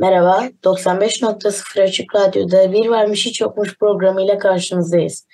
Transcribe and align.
Merhaba, 0.00 0.48
95.0 0.64 1.82
Açık 1.82 2.14
Radyo'da 2.14 2.72
Bir 2.72 2.88
Varmış 2.88 3.26
Hiç 3.26 3.40
Yokmuş 3.40 3.78
programıyla 3.78 4.38
karşınızdayız. 4.38 5.26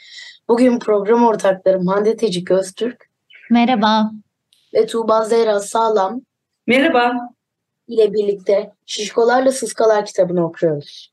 Bugün 0.48 0.78
program 0.78 1.24
ortaklarım 1.26 1.86
Hande 1.86 2.16
Tecik 2.16 2.50
Öztürk 2.50 3.10
Merhaba. 3.50 4.10
ve 4.74 4.86
Tuğba 4.86 5.24
Zehra 5.24 5.60
Sağlam 5.60 6.20
Merhaba. 6.66 7.12
ile 7.88 8.12
birlikte 8.12 8.72
Şişkolarla 8.86 9.52
Sıskalar 9.52 10.06
kitabını 10.06 10.46
okuyoruz. 10.46 11.12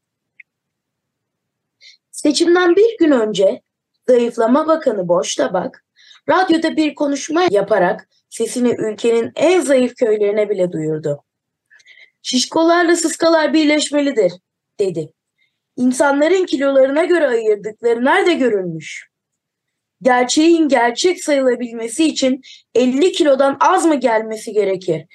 Seçimden 2.12 2.76
bir 2.76 2.98
gün 2.98 3.12
önce 3.12 3.62
Zayıflama 4.08 4.68
Bakanı 4.68 5.08
Boş 5.08 5.36
Tabak, 5.36 5.86
radyoda 6.30 6.78
bir 6.78 6.96
konuşma 6.96 7.44
yaparak 7.52 8.08
sesini 8.30 8.70
ülkenin 8.70 9.32
en 9.36 9.62
zayıf 9.62 9.96
köylerine 9.96 10.50
bile 10.50 10.72
duyurdu. 10.72 11.24
Şişkolarla 12.24 12.96
sıskalar 12.96 13.54
birleşmelidir, 13.54 14.32
dedi. 14.80 15.14
İnsanların 15.78 16.46
kilolarına 16.46 17.04
göre 17.04 17.28
ayırdıkları 17.28 18.06
nerede 18.06 18.34
görülmüş? 18.34 19.10
Gerçeğin 20.02 20.68
gerçek 20.68 21.24
sayılabilmesi 21.24 22.06
için 22.06 22.42
50 22.76 23.12
kilodan 23.12 23.58
az 23.60 23.86
mı 23.86 23.96
gelmesi 23.96 24.54
gerekir? 24.54 25.06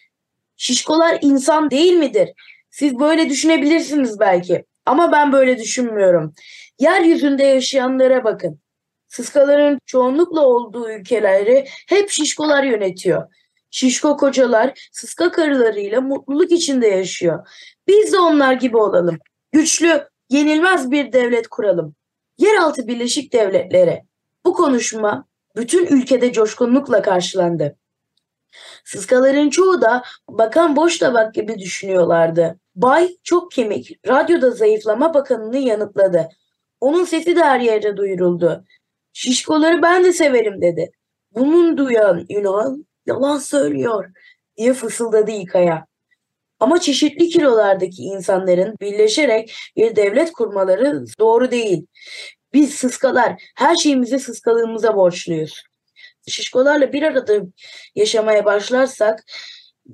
Şişkolar 0.56 1.18
insan 1.22 1.70
değil 1.70 1.92
midir? 1.92 2.28
Siz 2.70 2.98
böyle 2.98 3.28
düşünebilirsiniz 3.28 4.20
belki 4.20 4.64
ama 4.86 5.12
ben 5.12 5.32
böyle 5.32 5.58
düşünmüyorum. 5.58 6.34
Yeryüzünde 6.78 7.42
yaşayanlara 7.42 8.24
bakın. 8.24 8.60
Sıskaların 9.08 9.80
çoğunlukla 9.86 10.46
olduğu 10.46 10.90
ülkeleri 10.90 11.64
hep 11.88 12.10
şişkolar 12.10 12.62
yönetiyor. 12.62 13.22
Şişko 13.70 14.16
kocalar 14.16 14.88
sıska 14.92 15.30
karılarıyla 15.30 16.00
mutluluk 16.00 16.52
içinde 16.52 16.86
yaşıyor. 16.86 17.48
Biz 17.86 18.12
de 18.12 18.18
onlar 18.18 18.52
gibi 18.52 18.76
olalım. 18.76 19.18
Güçlü, 19.52 20.08
yenilmez 20.30 20.90
bir 20.90 21.12
devlet 21.12 21.48
kuralım. 21.48 21.94
Yeraltı 22.38 22.86
Birleşik 22.86 23.32
Devletleri. 23.32 24.02
Bu 24.44 24.52
konuşma 24.52 25.28
bütün 25.56 25.86
ülkede 25.86 26.32
coşkunlukla 26.32 27.02
karşılandı. 27.02 27.76
Sıskaların 28.84 29.50
çoğu 29.50 29.82
da 29.82 30.02
bakan 30.28 30.76
boş 30.76 30.98
tabak 30.98 31.34
gibi 31.34 31.58
düşünüyorlardı. 31.58 32.58
Bay 32.74 33.16
çok 33.22 33.50
kemik 33.52 34.08
radyoda 34.08 34.50
zayıflama 34.50 35.14
bakanını 35.14 35.58
yanıtladı. 35.58 36.28
Onun 36.80 37.04
sesi 37.04 37.36
de 37.36 37.42
her 37.42 37.60
yerde 37.60 37.96
duyuruldu. 37.96 38.64
Şişkoları 39.12 39.82
ben 39.82 40.04
de 40.04 40.12
severim 40.12 40.62
dedi. 40.62 40.90
Bunun 41.34 41.76
duyan 41.76 42.26
Yunan 42.28 42.86
yalan 43.08 43.38
söylüyor 43.38 44.10
diye 44.56 44.72
fısıldadı 44.72 45.30
İKA'ya. 45.30 45.86
Ama 46.60 46.80
çeşitli 46.80 47.28
kilolardaki 47.28 48.02
insanların 48.02 48.76
birleşerek 48.80 49.54
bir 49.76 49.96
devlet 49.96 50.32
kurmaları 50.32 51.04
doğru 51.18 51.50
değil. 51.50 51.86
Biz 52.52 52.74
sıskalar 52.74 53.42
her 53.56 53.76
şeyimizi 53.76 54.18
sıskalığımıza 54.18 54.96
borçluyuz. 54.96 55.62
Şişkolarla 56.28 56.92
bir 56.92 57.02
arada 57.02 57.40
yaşamaya 57.94 58.44
başlarsak 58.44 59.24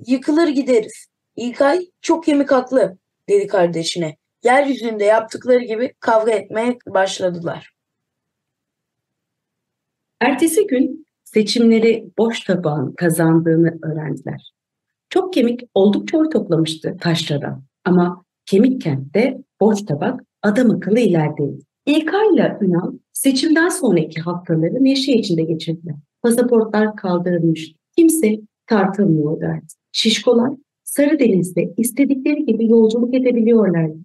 yıkılır 0.07 0.47
gideriz. 0.47 1.07
İlkay 1.35 1.85
çok 2.01 2.25
kemik 2.25 2.51
haklı 2.51 2.97
dedi 3.29 3.47
kardeşine. 3.47 4.17
Yeryüzünde 4.43 5.05
yaptıkları 5.05 5.63
gibi 5.63 5.93
kavga 5.99 6.31
etmeye 6.31 6.77
başladılar. 6.87 7.71
Ertesi 10.21 10.67
gün 10.67 11.04
seçimleri 11.35 12.09
boş 12.17 12.43
tabağın 12.43 12.93
kazandığını 12.93 13.79
öğrendiler. 13.83 14.51
Çok 15.09 15.33
kemik 15.33 15.61
oldukça 15.73 16.17
oy 16.17 16.29
toplamıştı 16.29 16.97
taşradan. 17.01 17.63
Ama 17.85 18.23
kemik 18.45 18.81
kentte 18.81 19.37
boş 19.61 19.81
tabak 19.81 20.21
adam 20.41 20.71
akıllı 20.71 20.99
ilerideydi. 20.99 21.59
İlkay'la 21.85 22.59
Ünal 22.61 22.91
seçimden 23.13 23.69
sonraki 23.69 24.21
haftaları 24.21 24.83
neşe 24.83 25.11
içinde 25.11 25.43
geçirdiler. 25.43 25.95
Pasaportlar 26.21 26.95
kaldırılmış. 26.95 27.73
Kimse 27.97 28.39
tartılmıyordu 28.67 29.45
artık. 29.45 29.79
Şişkolar 29.91 30.53
Sarıdeniz'de 30.83 31.73
istedikleri 31.77 32.45
gibi 32.45 32.67
yolculuk 32.67 33.15
edebiliyorlardı. 33.15 33.97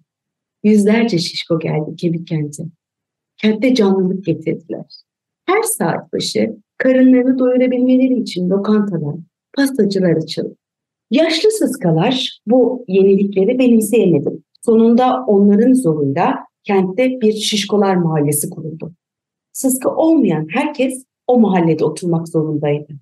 Yüzlerce 0.63 1.17
şişko 1.17 1.59
geldi 1.59 1.95
kemik 1.97 2.27
kente. 2.27 2.63
Kentte 3.37 3.75
canlılık 3.75 4.25
getirdiler. 4.25 4.85
Her 5.45 5.61
saat 5.61 6.13
başı 6.13 6.55
karınlarını 6.83 7.39
doyurabilmeleri 7.39 8.19
için 8.19 8.49
lokantalar, 8.49 9.15
pastacılar 9.57 10.11
açıldı. 10.11 10.55
Yaşlı 11.11 11.51
sıskalar 11.51 12.39
bu 12.47 12.85
yenilikleri 12.87 13.59
benimseyemedi. 13.59 14.29
Sonunda 14.65 15.25
onların 15.27 15.73
zorunda 15.73 16.35
kentte 16.63 17.21
bir 17.21 17.33
şişkolar 17.33 17.95
mahallesi 17.95 18.49
kuruldu. 18.49 18.93
Sıska 19.53 19.95
olmayan 19.95 20.47
herkes 20.49 21.05
o 21.27 21.39
mahallede 21.39 21.85
oturmak 21.85 22.27
zorundaydı. 22.27 22.93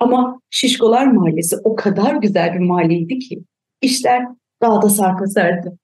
Ama 0.00 0.40
Şişkolar 0.50 1.06
Mahallesi 1.06 1.56
o 1.64 1.76
kadar 1.76 2.14
güzel 2.16 2.54
bir 2.54 2.58
mahalleydi 2.58 3.18
ki 3.18 3.42
işler 3.82 4.26
daha 4.62 4.82
da 4.82 4.88
sarpa 4.88 5.26
sardı. 5.26 5.78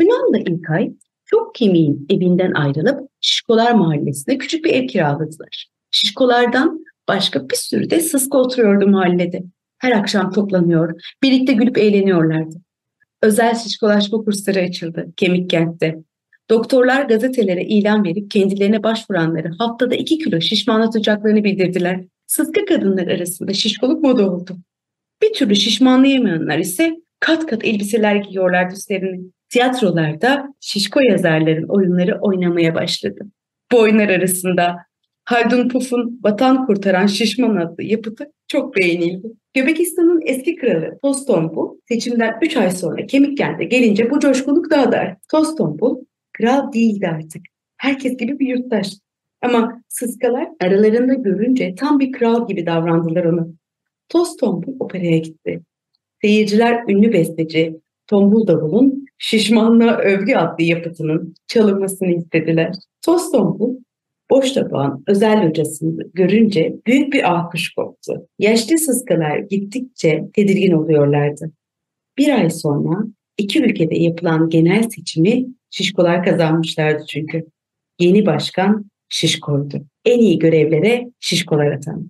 Ünal'la 0.00 0.38
İlkay 0.38 0.92
çok 1.24 1.54
kemiğin 1.54 2.06
evinden 2.10 2.52
ayrılıp 2.52 3.10
Şişkolar 3.20 3.72
Mahallesi'ne 3.72 4.38
küçük 4.38 4.64
bir 4.64 4.70
ev 4.70 4.86
kiraladılar. 4.86 5.75
Şişkolardan 5.96 6.84
başka 7.08 7.48
bir 7.48 7.56
sürü 7.56 7.90
de 7.90 8.00
sıska 8.00 8.38
oturuyordu 8.38 8.88
mahallede. 8.88 9.42
Her 9.78 9.92
akşam 9.92 10.32
toplanıyor, 10.32 11.00
birlikte 11.22 11.52
gülüp 11.52 11.78
eğleniyorlardı. 11.78 12.56
Özel 13.22 13.54
şişkolaşma 13.54 14.18
kursları 14.18 14.58
açıldı 14.60 15.06
Kemik 15.16 15.50
Kent'te. 15.50 15.98
Doktorlar 16.50 17.02
gazetelere 17.02 17.64
ilan 17.64 18.04
verip 18.04 18.30
kendilerine 18.30 18.82
başvuranları 18.82 19.52
haftada 19.58 19.94
2 19.94 20.18
kilo 20.18 20.40
şişmanlatacaklarını 20.40 21.44
bildirdiler. 21.44 22.04
Sıska 22.26 22.64
kadınlar 22.64 23.06
arasında 23.06 23.52
şişkoluk 23.52 24.02
moda 24.02 24.30
oldu. 24.30 24.56
Bir 25.22 25.32
türlü 25.32 25.56
şişmanlayamayanlar 25.56 26.58
ise 26.58 26.96
kat 27.20 27.46
kat 27.46 27.64
elbiseler 27.64 28.16
giyiyorlardı 28.16 28.74
üstlerine. 28.74 29.20
Tiyatrolarda 29.48 30.54
şişko 30.60 31.00
yazarların 31.00 31.68
oyunları 31.68 32.18
oynamaya 32.20 32.74
başladı. 32.74 33.20
Bu 33.72 33.78
oyunlar 33.80 34.08
arasında 34.08 34.85
Haldun 35.26 35.68
Puf'un 35.68 36.20
Vatan 36.24 36.66
Kurtaran 36.66 37.06
Şişman 37.06 37.56
adlı 37.56 37.82
yapıtı 37.82 38.32
çok 38.48 38.76
beğenildi. 38.76 39.28
Göbekistan'ın 39.54 40.20
eski 40.26 40.56
kralı 40.56 40.98
Tostombul 41.02 41.78
seçimden 41.88 42.34
3 42.42 42.56
ay 42.56 42.70
sonra 42.70 43.06
Kemikkent'e 43.06 43.64
gelince 43.64 44.10
bu 44.10 44.20
coşkunluk 44.20 44.70
daha 44.70 44.92
da 44.92 44.96
arttı. 44.96 45.20
Tostombul 45.30 45.96
kral 46.32 46.72
değildi 46.72 47.08
artık. 47.08 47.42
Herkes 47.76 48.16
gibi 48.16 48.38
bir 48.38 48.46
yurttaş. 48.46 48.92
Ama 49.42 49.82
sıskalar 49.88 50.48
aralarında 50.60 51.14
görünce 51.14 51.74
tam 51.74 51.98
bir 52.00 52.12
kral 52.12 52.48
gibi 52.48 52.66
davrandılar 52.66 53.24
ona. 53.24 53.46
Toz 54.08 54.36
Tombul 54.36 54.76
operaya 54.80 55.18
gitti. 55.18 55.60
Seyirciler 56.22 56.84
ünlü 56.88 57.12
besteci 57.12 57.80
Tombul 58.06 58.46
Davul'un 58.46 59.06
Şişmanlığa 59.18 59.96
Övgü 59.96 60.34
adlı 60.34 60.64
yapıtının 60.64 61.34
çalınmasını 61.46 62.10
istediler. 62.10 62.74
Toz 63.02 63.32
Tombul 63.32 63.76
boş 64.30 64.52
tabağın 64.52 65.04
özel 65.06 65.48
hocasını 65.48 66.10
görünce 66.14 66.76
büyük 66.86 67.12
bir 67.12 67.30
alkış 67.32 67.74
koptu. 67.74 68.28
Yaşlı 68.38 68.78
sıskalar 68.78 69.38
gittikçe 69.38 70.24
tedirgin 70.34 70.72
oluyorlardı. 70.72 71.52
Bir 72.18 72.28
ay 72.28 72.50
sonra 72.50 73.04
iki 73.38 73.62
ülkede 73.62 73.98
yapılan 73.98 74.48
genel 74.48 74.82
seçimi 74.82 75.46
Şişkolar 75.70 76.24
kazanmışlardı 76.24 77.04
çünkü. 77.08 77.46
Yeni 78.00 78.26
başkan 78.26 78.90
Şişko'ydu. 79.08 79.86
En 80.04 80.18
iyi 80.18 80.38
görevlere 80.38 81.10
Şişkolar 81.20 81.66
atandı. 81.66 82.08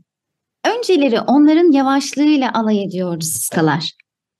Önceleri 0.78 1.20
onların 1.20 1.72
yavaşlığıyla 1.72 2.50
alay 2.54 2.84
ediyordu 2.84 3.24
sıskalar. 3.24 3.92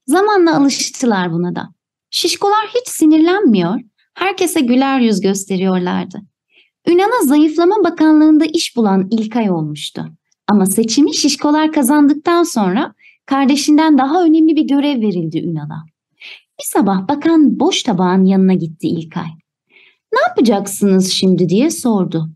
Zamanla 0.07 0.57
alıştılar 0.57 1.33
buna 1.33 1.55
da. 1.57 1.69
Şişkolar 2.11 2.67
hiç 2.75 2.89
sinirlenmiyor, 2.89 3.81
herkese 4.15 4.61
güler 4.61 5.01
yüz 5.01 5.21
gösteriyorlardı. 5.21 6.19
Ünal'a 6.89 7.25
Zayıflama 7.25 7.85
Bakanlığı'nda 7.85 8.45
iş 8.45 8.77
bulan 8.77 9.09
İlkay 9.11 9.51
olmuştu. 9.51 10.05
Ama 10.49 10.67
seçimi 10.67 11.15
şişkolar 11.15 11.73
kazandıktan 11.73 12.43
sonra 12.43 12.95
kardeşinden 13.27 13.99
daha 13.99 14.25
önemli 14.25 14.57
bir 14.57 14.63
görev 14.63 15.01
verildi 15.01 15.39
Ünal'a. 15.39 15.85
Bir 16.59 16.65
sabah 16.65 17.09
bakan 17.09 17.61
boş 17.61 17.83
tabağın 17.83 18.25
yanına 18.25 18.55
gitti 18.55 18.89
İlkay. 18.89 19.29
Ne 20.13 20.21
yapacaksınız 20.29 21.13
şimdi 21.13 21.49
diye 21.49 21.71
sordu. 21.71 22.31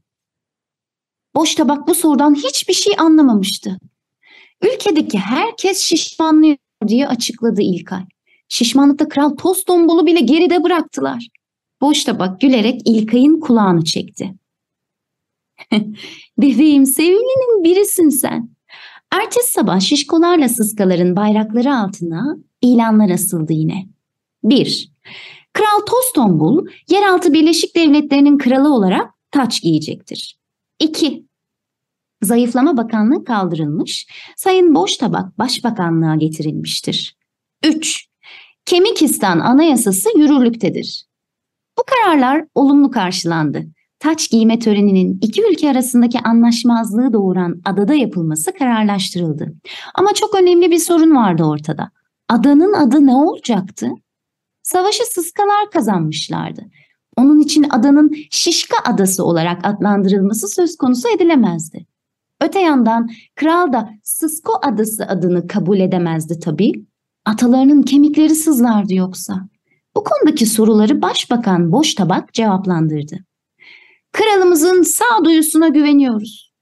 Boş 1.34 1.54
tabak 1.54 1.88
bu 1.88 1.94
sorudan 1.94 2.34
hiçbir 2.34 2.74
şey 2.74 2.94
anlamamıştı. 2.98 3.78
Ülkedeki 4.62 5.18
herkes 5.18 5.80
şişmanlıyor 5.80 6.56
diye 6.88 7.08
açıkladı 7.08 7.62
İlkay. 7.62 8.02
Şişmanlıkta 8.48 9.08
kral 9.08 9.30
toz 9.30 9.64
tombulu 9.64 10.06
bile 10.06 10.20
geride 10.20 10.64
bıraktılar. 10.64 11.28
Boş 11.80 12.04
tabak 12.04 12.40
gülerek 12.40 12.80
İlkay'ın 12.84 13.40
kulağını 13.40 13.84
çekti. 13.84 14.34
Bebeğim 16.38 16.86
sevimlinin 16.86 17.64
birisin 17.64 18.08
sen. 18.08 18.50
Ertesi 19.12 19.52
sabah 19.52 19.80
şişkolarla 19.80 20.48
sıskaların 20.48 21.16
bayrakları 21.16 21.76
altına 21.76 22.36
ilanlar 22.62 23.10
asıldı 23.10 23.52
yine. 23.52 23.86
1. 24.44 24.92
Kral 25.52 25.86
Tostombul, 25.86 26.66
yeraltı 26.88 27.32
Birleşik 27.32 27.76
Devletleri'nin 27.76 28.38
kralı 28.38 28.74
olarak 28.74 29.10
taç 29.30 29.62
giyecektir. 29.62 30.38
2. 30.78 31.26
Zayıflama 32.22 32.76
Bakanlığı 32.76 33.24
kaldırılmış, 33.24 34.06
Sayın 34.36 34.74
Boştabak 34.74 35.38
Başbakanlığa 35.38 36.14
getirilmiştir. 36.14 37.16
3. 37.64 38.06
Kemikistan 38.64 39.40
Anayasası 39.40 40.18
yürürlüktedir. 40.18 41.04
Bu 41.78 41.82
kararlar 41.86 42.44
olumlu 42.54 42.90
karşılandı. 42.90 43.66
Taç 44.00 44.30
giyme 44.30 44.58
töreninin 44.58 45.18
iki 45.22 45.42
ülke 45.50 45.70
arasındaki 45.70 46.20
anlaşmazlığı 46.20 47.12
doğuran 47.12 47.60
adada 47.64 47.94
yapılması 47.94 48.52
kararlaştırıldı. 48.52 49.52
Ama 49.94 50.14
çok 50.14 50.34
önemli 50.34 50.70
bir 50.70 50.78
sorun 50.78 51.16
vardı 51.16 51.44
ortada. 51.44 51.90
Adanın 52.28 52.72
adı 52.72 53.06
ne 53.06 53.14
olacaktı? 53.14 53.90
Savaşı 54.62 55.04
sıskalar 55.04 55.70
kazanmışlardı. 55.72 56.62
Onun 57.16 57.40
için 57.40 57.66
adanın 57.70 58.12
Şişka 58.30 58.76
Adası 58.84 59.24
olarak 59.24 59.60
adlandırılması 59.66 60.48
söz 60.48 60.76
konusu 60.76 61.08
edilemezdi. 61.16 61.86
Öte 62.40 62.60
yandan 62.60 63.10
kral 63.34 63.72
da 63.72 63.90
Sısko 64.02 64.52
Adası 64.62 65.06
adını 65.06 65.46
kabul 65.46 65.80
edemezdi 65.80 66.40
tabii. 66.40 66.86
Atalarının 67.24 67.82
kemikleri 67.82 68.34
sızlardı 68.34 68.94
yoksa. 68.94 69.48
Bu 69.96 70.04
konudaki 70.04 70.46
soruları 70.46 71.02
Başbakan 71.02 71.72
Boş 71.72 71.94
Tabak 71.94 72.32
cevaplandırdı. 72.32 73.29
Kralımızın 74.12 74.82
sağduyusuna 74.82 75.68
güveniyoruz. 75.68 76.52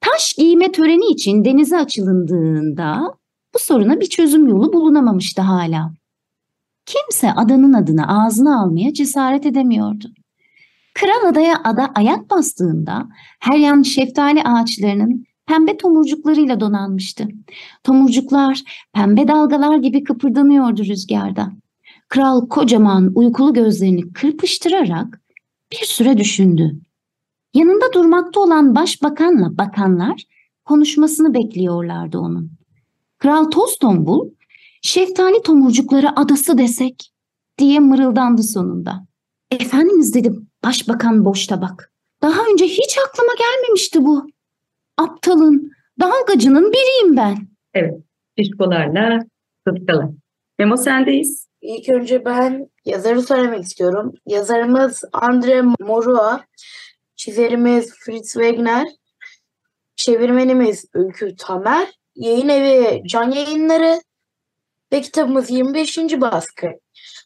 Taş 0.00 0.32
giyme 0.32 0.72
töreni 0.72 1.06
için 1.06 1.44
denize 1.44 1.78
açılındığında 1.78 3.14
bu 3.54 3.58
soruna 3.58 4.00
bir 4.00 4.06
çözüm 4.06 4.48
yolu 4.48 4.72
bulunamamıştı 4.72 5.42
hala. 5.42 5.92
Kimse 6.86 7.32
adanın 7.32 7.72
adını 7.72 8.24
ağzına 8.24 8.62
almaya 8.62 8.92
cesaret 8.92 9.46
edemiyordu. 9.46 10.08
Kral 10.94 11.28
adaya 11.28 11.60
ada 11.64 11.90
ayak 11.94 12.30
bastığında 12.30 13.08
her 13.40 13.58
yan 13.58 13.82
şeftali 13.82 14.42
ağaçlarının 14.42 15.24
pembe 15.46 15.76
tomurcuklarıyla 15.76 16.60
donanmıştı. 16.60 17.28
Tomurcuklar 17.84 18.62
pembe 18.92 19.28
dalgalar 19.28 19.76
gibi 19.76 20.04
kıpırdanıyordu 20.04 20.84
rüzgarda. 20.84 21.52
Kral 22.08 22.48
kocaman 22.48 23.12
uykulu 23.14 23.52
gözlerini 23.52 24.12
kırpıştırarak 24.12 25.19
bir 25.72 25.86
süre 25.86 26.18
düşündü. 26.18 26.80
Yanında 27.54 27.92
durmakta 27.92 28.40
olan 28.40 28.74
başbakanla 28.74 29.58
bakanlar 29.58 30.24
konuşmasını 30.64 31.34
bekliyorlardı 31.34 32.18
onun. 32.18 32.50
Kral 33.18 33.44
Tostombul, 33.44 34.30
şeftali 34.82 35.42
tomurcukları 35.42 36.20
adası 36.20 36.58
desek 36.58 37.12
diye 37.58 37.80
mırıldandı 37.80 38.42
sonunda. 38.42 39.06
Efendimiz 39.50 40.14
dedi 40.14 40.32
başbakan 40.64 41.24
boş 41.24 41.46
tabak. 41.46 41.92
Daha 42.22 42.40
önce 42.52 42.64
hiç 42.64 42.98
aklıma 43.08 43.32
gelmemişti 43.38 44.04
bu. 44.04 44.26
Aptalın, 44.96 45.72
dalgacının 46.00 46.72
biriyim 46.72 47.16
ben. 47.16 47.36
Evet, 47.74 48.00
şişkolarla 48.38 49.18
sıskalar. 49.68 50.10
Memo 50.58 50.76
sendeyiz. 50.76 51.49
İlk 51.62 51.88
önce 51.88 52.24
ben 52.24 52.70
yazarı 52.84 53.22
söylemek 53.22 53.64
istiyorum. 53.64 54.14
Yazarımız 54.26 55.04
Andre 55.12 55.62
Morua, 55.62 56.44
çizerimiz 57.16 57.94
Fritz 57.94 58.32
Wegner, 58.32 58.86
çevirmenimiz 59.96 60.84
Ülkü 60.94 61.36
Tamer, 61.36 61.88
yayın 62.16 62.48
evi 62.48 63.02
Can 63.08 63.30
Yayınları 63.30 64.00
ve 64.92 65.00
kitabımız 65.00 65.50
25. 65.50 65.98
baskı. 65.98 66.66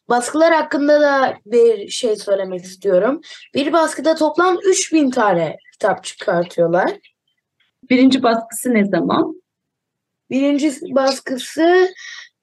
Baskılar 0.09 0.53
hakkında 0.53 1.01
da 1.01 1.37
bir 1.45 1.89
şey 1.89 2.15
söylemek 2.15 2.63
istiyorum. 2.63 3.21
Bir 3.53 3.73
baskıda 3.73 4.15
toplam 4.15 4.57
3000 4.63 5.11
tane 5.11 5.57
kitap 5.73 6.03
çıkartıyorlar. 6.03 6.91
Birinci 7.89 8.23
baskısı 8.23 8.73
ne 8.73 8.85
zaman? 8.85 9.41
Birinci 10.29 10.71
baskısı 10.81 11.89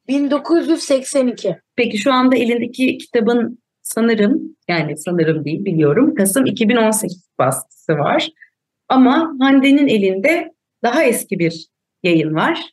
1982. 0.09 1.57
Peki 1.77 1.99
şu 1.99 2.13
anda 2.13 2.37
elindeki 2.37 2.99
kitabın 2.99 3.59
sanırım, 3.83 4.57
yani 4.69 4.97
sanırım 4.97 5.45
değil 5.45 5.65
biliyorum, 5.65 6.15
Kasım 6.15 6.47
2018 6.47 7.29
baskısı 7.39 7.93
var. 7.93 8.29
Ama 8.89 9.33
Hande'nin 9.41 9.89
elinde 9.89 10.53
daha 10.83 11.05
eski 11.05 11.39
bir 11.39 11.67
yayın 12.03 12.35
var. 12.35 12.73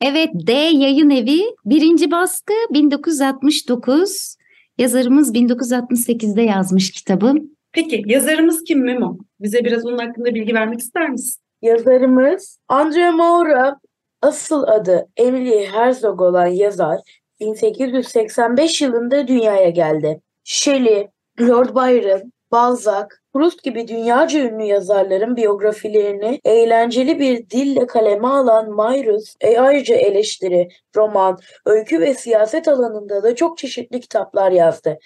Evet 0.00 0.30
D 0.34 0.52
Yayın 0.52 1.10
Evi 1.10 1.40
birinci 1.64 2.10
baskı 2.10 2.52
1969. 2.70 4.36
Yazarımız 4.78 5.34
1968'de 5.34 6.42
yazmış 6.42 6.90
kitabı. 6.90 7.34
Peki 7.72 8.02
yazarımız 8.06 8.64
kim 8.64 8.84
Memo? 8.84 9.18
Bize 9.40 9.64
biraz 9.64 9.86
onun 9.86 9.98
hakkında 9.98 10.34
bilgi 10.34 10.54
vermek 10.54 10.80
ister 10.80 11.10
misin? 11.10 11.42
Yazarımız 11.62 12.58
Andre 12.68 13.10
Maura, 13.10 13.80
asıl 14.22 14.62
adı 14.62 15.08
Emily 15.16 15.66
Herzog 15.66 16.20
olan 16.20 16.46
yazar 16.46 17.00
1885 17.40 18.82
yılında 18.82 19.28
dünyaya 19.28 19.70
geldi. 19.70 20.20
Shelley, 20.44 21.08
Lord 21.40 21.68
Byron, 21.68 22.32
Balzac, 22.52 23.08
Proust 23.32 23.62
gibi 23.62 23.88
dünyaca 23.88 24.40
ünlü 24.40 24.62
yazarların 24.62 25.36
biyografilerini 25.36 26.40
eğlenceli 26.44 27.18
bir 27.18 27.50
dille 27.50 27.86
kaleme 27.86 28.28
alan 28.28 28.70
Mayrus, 28.70 29.36
e 29.40 29.58
ayrıca 29.60 29.94
eleştiri, 29.94 30.68
roman, 30.96 31.38
öykü 31.66 32.00
ve 32.00 32.14
siyaset 32.14 32.68
alanında 32.68 33.22
da 33.22 33.34
çok 33.34 33.58
çeşitli 33.58 34.00
kitaplar 34.00 34.52
yazdı. 34.52 34.98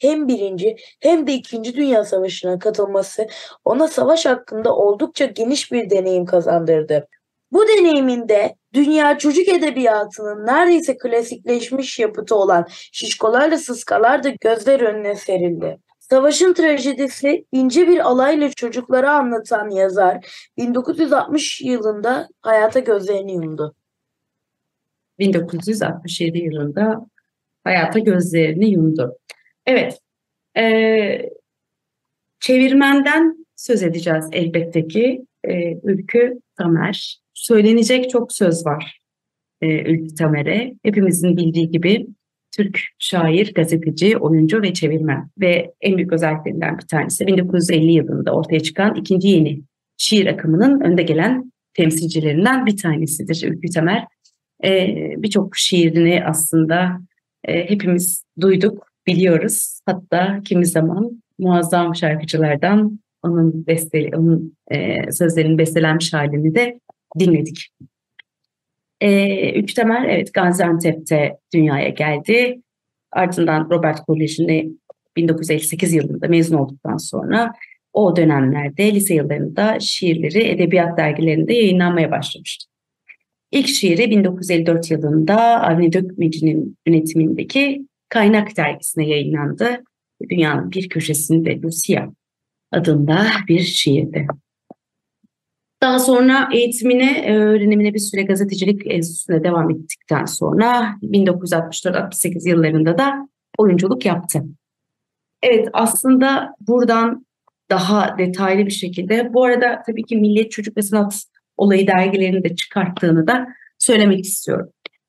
Hem 0.00 0.28
birinci 0.28 0.76
hem 1.00 1.26
de 1.26 1.32
ikinci 1.32 1.76
Dünya 1.76 2.04
Savaşı'na 2.04 2.58
katılması 2.58 3.26
ona 3.64 3.88
savaş 3.88 4.26
hakkında 4.26 4.76
oldukça 4.76 5.24
geniş 5.24 5.72
bir 5.72 5.90
deneyim 5.90 6.26
kazandırdı. 6.26 7.08
Bu 7.52 7.68
deneyiminde 7.68 8.54
dünya 8.74 9.18
çocuk 9.18 9.48
edebiyatının 9.48 10.46
neredeyse 10.46 10.98
klasikleşmiş 10.98 11.98
yapıtı 11.98 12.36
olan 12.36 12.66
şişkolarla 12.92 13.58
sıskalar 13.58 14.24
da 14.24 14.28
gözler 14.40 14.80
önüne 14.80 15.14
serildi. 15.14 15.78
Savaşın 15.98 16.52
trajedisi 16.52 17.44
ince 17.52 17.88
bir 17.88 17.98
alayla 17.98 18.50
çocuklara 18.50 19.12
anlatan 19.12 19.70
yazar 19.70 20.26
1960 20.56 21.60
yılında 21.60 22.28
hayata 22.40 22.80
gözlerini 22.80 23.32
yumdu. 23.32 23.74
1967 25.18 26.38
yılında 26.38 27.06
hayata 27.64 27.98
gözlerini 27.98 28.70
yumdu. 28.70 29.18
Evet, 29.66 29.98
e, 30.56 30.62
çevirmenden 32.40 33.46
söz 33.56 33.82
edeceğiz 33.82 34.28
elbette 34.32 34.88
ki. 34.88 35.26
E, 35.44 35.72
Ülkü 35.82 36.40
Tamer. 36.56 37.21
Söylenecek 37.42 38.10
çok 38.10 38.32
söz 38.32 38.66
var 38.66 38.98
e, 39.60 39.92
Ülkü 39.92 40.14
Tamer'e. 40.14 40.74
Hepimizin 40.82 41.36
bildiği 41.36 41.70
gibi 41.70 42.06
Türk 42.56 42.80
şair, 42.98 43.54
gazeteci, 43.54 44.16
oyuncu 44.16 44.62
ve 44.62 44.72
çevirmen. 44.72 45.30
Ve 45.40 45.72
en 45.80 45.96
büyük 45.96 46.12
özelliklerinden 46.12 46.78
bir 46.78 46.86
tanesi 46.86 47.26
1950 47.26 47.92
yılında 47.92 48.32
ortaya 48.32 48.60
çıkan 48.60 48.94
ikinci 48.94 49.28
yeni 49.28 49.62
şiir 49.96 50.26
akımının 50.26 50.80
önde 50.80 51.02
gelen 51.02 51.52
temsilcilerinden 51.74 52.66
bir 52.66 52.76
tanesidir 52.76 53.48
Ülkü 53.48 53.70
Tamer. 53.70 54.04
Ee, 54.64 55.14
Birçok 55.16 55.56
şiirini 55.56 56.24
aslında 56.26 56.98
e, 57.44 57.70
hepimiz 57.70 58.24
duyduk, 58.40 58.86
biliyoruz. 59.06 59.80
Hatta 59.86 60.40
kimi 60.44 60.66
zaman 60.66 61.22
muazzam 61.38 61.94
şarkıcılardan 61.94 63.00
onun 63.22 63.66
besteli, 63.66 64.16
onun 64.16 64.56
e, 64.70 65.12
sözlerinin 65.12 65.58
bestelenmiş 65.58 66.12
halini 66.12 66.54
de 66.54 66.80
dinledik. 67.18 67.68
E, 69.00 69.60
Ülkü 69.60 69.74
Temel 69.74 70.04
evet 70.08 70.34
Gaziantep'te 70.34 71.36
dünyaya 71.54 71.88
geldi. 71.88 72.62
Ardından 73.12 73.70
Robert 73.70 74.00
Koleji'ni 74.00 74.70
1958 75.16 75.92
yılında 75.92 76.28
mezun 76.28 76.56
olduktan 76.56 76.96
sonra 76.96 77.52
o 77.92 78.16
dönemlerde 78.16 78.94
lise 78.94 79.14
yıllarında 79.14 79.80
şiirleri 79.80 80.48
edebiyat 80.48 80.98
dergilerinde 80.98 81.54
yayınlanmaya 81.54 82.10
başlamıştı. 82.10 82.66
İlk 83.52 83.68
şiiri 83.68 84.10
1954 84.10 84.90
yılında 84.90 85.62
Avni 85.62 85.92
Dökmeci'nin 85.92 86.76
yönetimindeki 86.86 87.86
Kaynak 88.08 88.56
dergisine 88.56 89.08
yayınlandı. 89.08 89.84
Dünyanın 90.30 90.72
bir 90.72 90.88
köşesinde 90.88 91.62
Lucia 91.62 92.08
adında 92.72 93.26
bir 93.48 93.60
şiirdi. 93.60 94.26
Daha 95.82 95.98
sonra 95.98 96.48
eğitimine, 96.52 97.36
öğrenimine 97.36 97.94
bir 97.94 97.98
süre 97.98 98.22
gazetecilik 98.22 98.82
enstitüsüne 98.86 99.44
devam 99.44 99.70
ettikten 99.70 100.24
sonra 100.24 100.96
1964-68 101.02 102.48
yıllarında 102.48 102.98
da 102.98 103.28
oyunculuk 103.58 104.06
yaptı. 104.06 104.44
Evet 105.42 105.68
aslında 105.72 106.54
buradan 106.60 107.26
daha 107.70 108.18
detaylı 108.18 108.66
bir 108.66 108.70
şekilde, 108.70 109.34
bu 109.34 109.44
arada 109.44 109.82
tabii 109.86 110.02
ki 110.02 110.16
Milliyet 110.16 110.50
Çocuk 110.50 110.76
ve 110.76 110.82
Sanat 110.82 111.24
olayı 111.56 111.86
dergilerini 111.86 112.44
de 112.44 112.56
çıkarttığını 112.56 113.26
da 113.26 113.46
söylemek 113.78 114.24
istiyorum. 114.24 114.68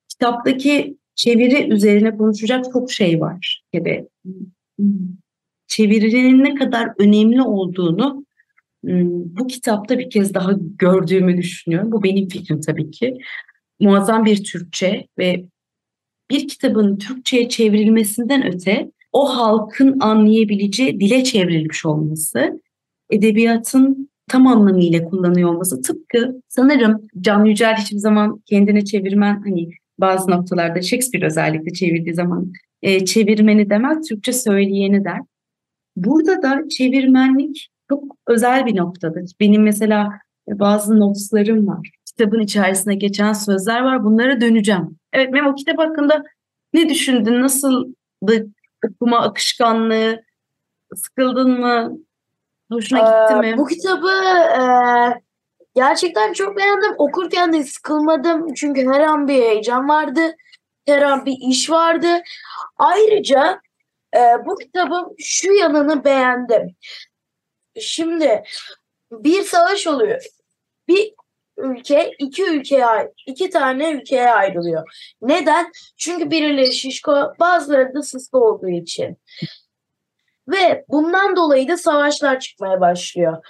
Kitaptaki 0.09 0.97
çeviri 1.15 1.73
üzerine 1.73 2.17
konuşacak 2.17 2.65
çok 2.73 2.91
şey 2.91 3.21
var. 3.21 3.63
Ya 3.73 3.85
da 3.85 3.89
çevirinin 5.67 6.43
ne 6.43 6.55
kadar 6.55 6.89
önemli 6.97 7.41
olduğunu 7.41 8.22
bu 8.83 9.47
kitapta 9.47 9.99
bir 9.99 10.09
kez 10.09 10.33
daha 10.33 10.51
gördüğümü 10.79 11.37
düşünüyorum. 11.37 11.91
Bu 11.91 12.03
benim 12.03 12.27
fikrim 12.27 12.61
tabii 12.61 12.91
ki. 12.91 13.17
Muazzam 13.79 14.25
bir 14.25 14.43
Türkçe 14.43 15.07
ve 15.17 15.45
bir 16.29 16.47
kitabın 16.47 16.97
Türkçe'ye 16.97 17.49
çevrilmesinden 17.49 18.47
öte 18.53 18.91
o 19.11 19.37
halkın 19.37 19.99
anlayabileceği 19.99 20.99
dile 20.99 21.23
çevrilmiş 21.23 21.85
olması, 21.85 22.61
edebiyatın 23.09 24.09
tam 24.27 24.47
anlamıyla 24.47 25.05
kullanıyor 25.05 25.49
olması 25.49 25.81
tıpkı 25.81 26.41
sanırım 26.49 27.07
Can 27.21 27.45
Yücel 27.45 27.75
hiçbir 27.75 27.97
zaman 27.97 28.41
kendine 28.45 28.85
çevirmen 28.85 29.41
hani 29.41 29.69
bazı 29.99 30.31
noktalarda 30.31 30.81
Shakespeare 30.81 31.25
özellikle 31.25 31.73
çevirdiği 31.73 32.13
zaman 32.13 32.51
e, 32.81 33.05
çevirmeni 33.05 33.69
demez, 33.69 34.07
Türkçe 34.07 34.33
söyleyeni 34.33 35.03
der. 35.03 35.19
Burada 35.95 36.41
da 36.41 36.63
çevirmenlik 36.69 37.69
çok 37.89 38.03
özel 38.27 38.65
bir 38.65 38.77
noktadır. 38.77 39.31
Benim 39.39 39.63
mesela 39.63 40.09
bazı 40.47 40.99
notlarım 40.99 41.67
var. 41.67 41.89
Kitabın 42.05 42.39
içerisinde 42.39 42.95
geçen 42.95 43.33
sözler 43.33 43.81
var. 43.81 44.03
Bunlara 44.03 44.41
döneceğim. 44.41 44.99
Evet 45.13 45.33
Memo 45.33 45.55
kitap 45.55 45.77
hakkında 45.77 46.23
ne 46.73 46.89
düşündün? 46.89 47.41
Nasıldı 47.41 48.47
okuma 48.87 49.21
akışkanlığı? 49.21 50.23
Sıkıldın 50.95 51.59
mı? 51.59 51.97
Hoşuna 52.71 52.99
gitti 52.99 53.39
mi? 53.39 53.47
Ee, 53.47 53.57
bu 53.57 53.65
kitabı 53.65 54.11
e, 54.59 54.61
gerçekten 55.75 56.33
çok 56.33 56.57
beğendim. 56.57 56.93
Okurken 56.97 57.53
de 57.53 57.63
sıkılmadım. 57.63 58.53
Çünkü 58.53 58.85
her 58.85 59.01
an 59.01 59.27
bir 59.27 59.33
heyecan 59.33 59.89
vardı. 59.89 60.21
Her 60.85 61.01
an 61.01 61.25
bir 61.25 61.37
iş 61.49 61.69
vardı. 61.69 62.07
Ayrıca 62.77 63.61
e, 64.15 64.19
bu 64.45 64.55
kitabın 64.55 65.15
şu 65.19 65.53
yanını 65.53 66.03
beğendim. 66.03 66.75
Şimdi 67.79 68.43
bir 69.11 69.43
savaş 69.43 69.87
oluyor. 69.87 70.23
Bir 70.87 71.13
ülke 71.57 72.11
iki 72.19 72.43
ülkeye 72.43 73.13
iki 73.27 73.49
tane 73.49 73.91
ülkeye 73.91 74.31
ayrılıyor. 74.31 75.13
Neden? 75.21 75.71
Çünkü 75.97 76.31
birileri 76.31 76.73
şişko, 76.73 77.33
bazıları 77.39 77.93
da 77.93 78.01
sıska 78.01 78.37
olduğu 78.37 78.69
için. 78.69 79.17
Ve 80.47 80.85
bundan 80.87 81.35
dolayı 81.35 81.67
da 81.67 81.77
savaşlar 81.77 82.39
çıkmaya 82.39 82.81
başlıyor. 82.81 83.45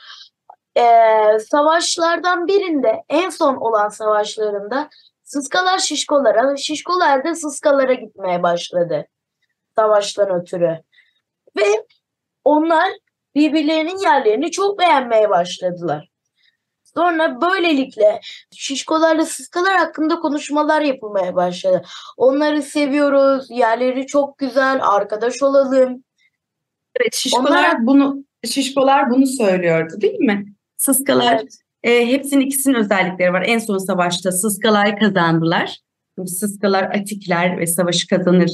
Ee, 0.78 1.40
savaşlardan 1.40 2.48
birinde 2.48 3.04
en 3.10 3.30
son 3.30 3.56
olan 3.56 3.90
savaşlarında 3.90 4.90
sıskalar 5.24 5.80
şişkolara, 5.80 6.58
şişkolar 6.58 7.24
da 7.24 7.36
sıskalara 7.36 7.94
gitmeye 7.94 8.44
başladı. 8.44 9.08
Savaştan 9.76 10.42
ötürü. 10.42 10.80
Ve 11.58 11.86
onlar 12.44 12.92
birbirlerinin 13.36 13.98
yerlerini 14.04 14.52
çok 14.52 14.80
beğenmeye 14.80 15.30
başladılar. 15.30 16.10
Sonra 16.96 17.42
böylelikle 17.42 18.20
şişkolarla 18.56 19.26
sıskalar 19.26 19.78
hakkında 19.78 20.20
konuşmalar 20.20 20.82
yapılmaya 20.82 21.36
başladı. 21.36 21.82
Onları 22.18 22.62
seviyoruz, 22.62 23.48
yerleri 23.50 24.06
çok 24.06 24.38
güzel, 24.38 24.80
arkadaş 24.82 25.44
olalım. 25.44 26.04
Evet, 27.02 27.16
şişkolar 27.16 27.50
Onlar... 27.50 27.86
bunu 27.86 28.24
şişkolar 28.50 29.10
bunu 29.10 29.28
söylüyordu 29.28 29.94
değil 30.02 30.20
mi? 30.20 30.46
Sıskalar 30.78 31.36
evet. 31.36 31.58
e, 31.84 32.08
hepsinin 32.08 32.46
ikisinin 32.46 32.76
özellikleri 32.76 33.34
var. 33.34 33.44
En 33.48 33.60
son 33.60 33.78
savaşta 33.78 34.32
sıskalar 34.32 35.00
kazandılar. 35.00 35.80
Sıskalar 36.26 36.84
atikler 36.84 37.58
ve 37.58 37.68
savaşı 37.68 38.08
kazanır 38.08 38.52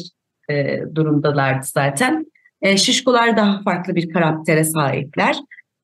e, 0.50 0.82
durumdalardı 0.96 1.66
zaten. 1.66 2.26
E, 2.62 2.78
şişkolar 2.78 3.38
daha 3.38 3.62
farklı 3.62 3.96
bir 3.96 4.10
karaktere 4.10 4.64
sahipler. 4.64 5.36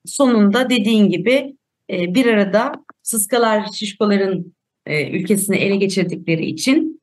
Sonunda 0.06 0.70
dediğin 0.70 1.10
gibi 1.10 1.56
e, 1.92 2.14
bir 2.14 2.26
arada 2.26 2.72
sıskalar 3.04 3.68
şişkoların 3.74 4.56
e, 4.86 5.10
ülkesini 5.10 5.56
ele 5.56 5.76
geçirdikleri 5.76 6.46
için 6.46 7.02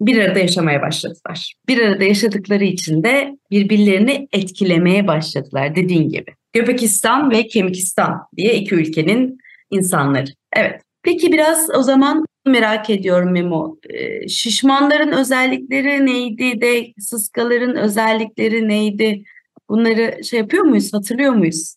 bir 0.00 0.18
arada 0.18 0.38
yaşamaya 0.38 0.82
başladılar. 0.82 1.54
Bir 1.68 1.78
arada 1.82 2.04
yaşadıkları 2.04 2.64
için 2.64 3.02
de 3.02 3.38
birbirlerini 3.50 4.28
etkilemeye 4.32 5.06
başladılar 5.06 5.76
dediğin 5.76 6.08
gibi. 6.08 6.34
Göbekistan 6.52 7.30
ve 7.30 7.46
Kemikistan 7.46 8.22
diye 8.36 8.54
iki 8.54 8.74
ülkenin 8.74 9.38
insanları. 9.70 10.30
Evet. 10.52 10.82
Peki 11.02 11.32
biraz 11.32 11.68
o 11.78 11.82
zaman 11.82 12.24
merak 12.48 12.90
ediyorum 12.90 13.32
Memo. 13.32 13.76
Ee, 13.90 14.28
şişmanların 14.28 15.12
özellikleri 15.12 16.06
neydi 16.06 16.60
de 16.60 17.00
sıskaların 17.00 17.76
özellikleri 17.76 18.68
neydi? 18.68 19.22
Bunları 19.68 20.24
şey 20.24 20.38
yapıyor 20.38 20.64
muyuz, 20.64 20.94
hatırlıyor 20.94 21.32
muyuz? 21.32 21.74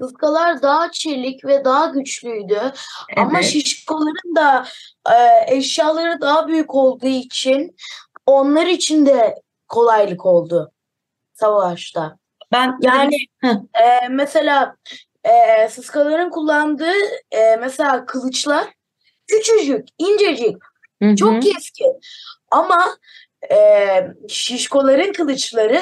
Sıskalar 0.00 0.62
daha 0.62 0.90
çelik 0.90 1.44
ve 1.44 1.64
daha 1.64 1.86
güçlüydü. 1.86 2.60
Evet. 3.08 3.18
Ama 3.18 3.42
şişkoların 3.42 4.36
da 4.36 4.66
e, 5.10 5.56
eşyaları 5.56 6.20
daha 6.20 6.48
büyük 6.48 6.74
olduğu 6.74 7.06
için 7.06 7.76
onlar 8.26 8.66
için 8.66 9.06
de 9.06 9.34
kolaylık 9.68 10.26
oldu 10.26 10.72
savaşta. 11.32 12.16
Ben 12.52 12.78
yani 12.80 13.16
e, 13.74 14.08
mesela 14.10 14.76
e, 15.24 15.68
sıskaların 15.68 16.30
kullandığı 16.30 16.94
e, 17.30 17.56
mesela 17.56 18.06
kılıçlar 18.06 18.64
küçücük, 19.26 19.88
incecik, 19.98 20.56
Hı-hı. 21.02 21.16
çok 21.16 21.42
keskin. 21.42 22.00
Ama 22.50 22.96
e, 23.50 23.56
şişkoların 24.28 25.12
kılıçları 25.12 25.80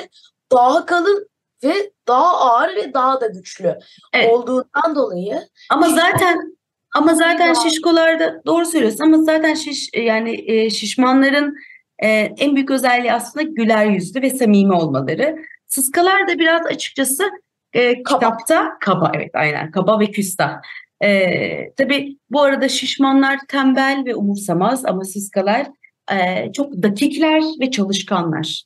daha 0.52 0.86
kalın 0.86 1.28
ve 1.64 1.90
daha 2.08 2.38
ağır 2.38 2.76
ve 2.76 2.94
daha 2.94 3.20
da 3.20 3.26
güçlü 3.26 3.78
evet. 4.12 4.30
olduğundan 4.30 4.94
dolayı. 4.94 5.40
Ama 5.70 5.88
zaten 5.88 6.56
ama 6.94 7.14
zaten 7.14 7.54
şişkolarda 7.54 8.42
doğru 8.46 8.66
söylüyorsun 8.66 9.04
ama 9.04 9.22
zaten 9.22 9.54
şiş 9.54 9.90
yani 9.94 10.44
e, 10.46 10.70
şişmanların 10.70 11.56
e, 11.98 12.08
en 12.38 12.56
büyük 12.56 12.70
özelliği 12.70 13.12
aslında 13.12 13.42
güler 13.42 13.86
yüzlü 13.86 14.22
ve 14.22 14.30
samimi 14.30 14.72
olmaları. 14.72 15.36
Sıskalar 15.66 16.28
da 16.28 16.38
biraz 16.38 16.66
açıkçası 16.66 17.30
e, 17.72 18.02
kaba. 18.02 18.18
kitapta 18.18 18.78
kaba 18.80 19.12
evet 19.14 19.30
aynen 19.34 19.70
kaba 19.70 20.00
ve 20.00 20.10
küstah. 20.10 20.60
Ee, 21.02 21.72
tabii 21.76 22.16
bu 22.30 22.42
arada 22.42 22.68
şişmanlar 22.68 23.38
tembel 23.48 24.02
ve 24.06 24.14
umursamaz 24.14 24.84
ama 24.84 25.04
sıskalar 25.04 25.66
e, 26.12 26.52
çok 26.52 26.82
dakikler 26.82 27.42
ve 27.60 27.70
çalışkanlar. 27.70 28.62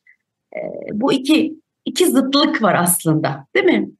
E, 0.56 0.60
bu 0.92 1.12
iki 1.12 1.54
iki 1.84 2.06
zıtlık 2.06 2.62
var 2.62 2.74
aslında 2.74 3.46
değil 3.56 3.66
mi? 3.66 3.90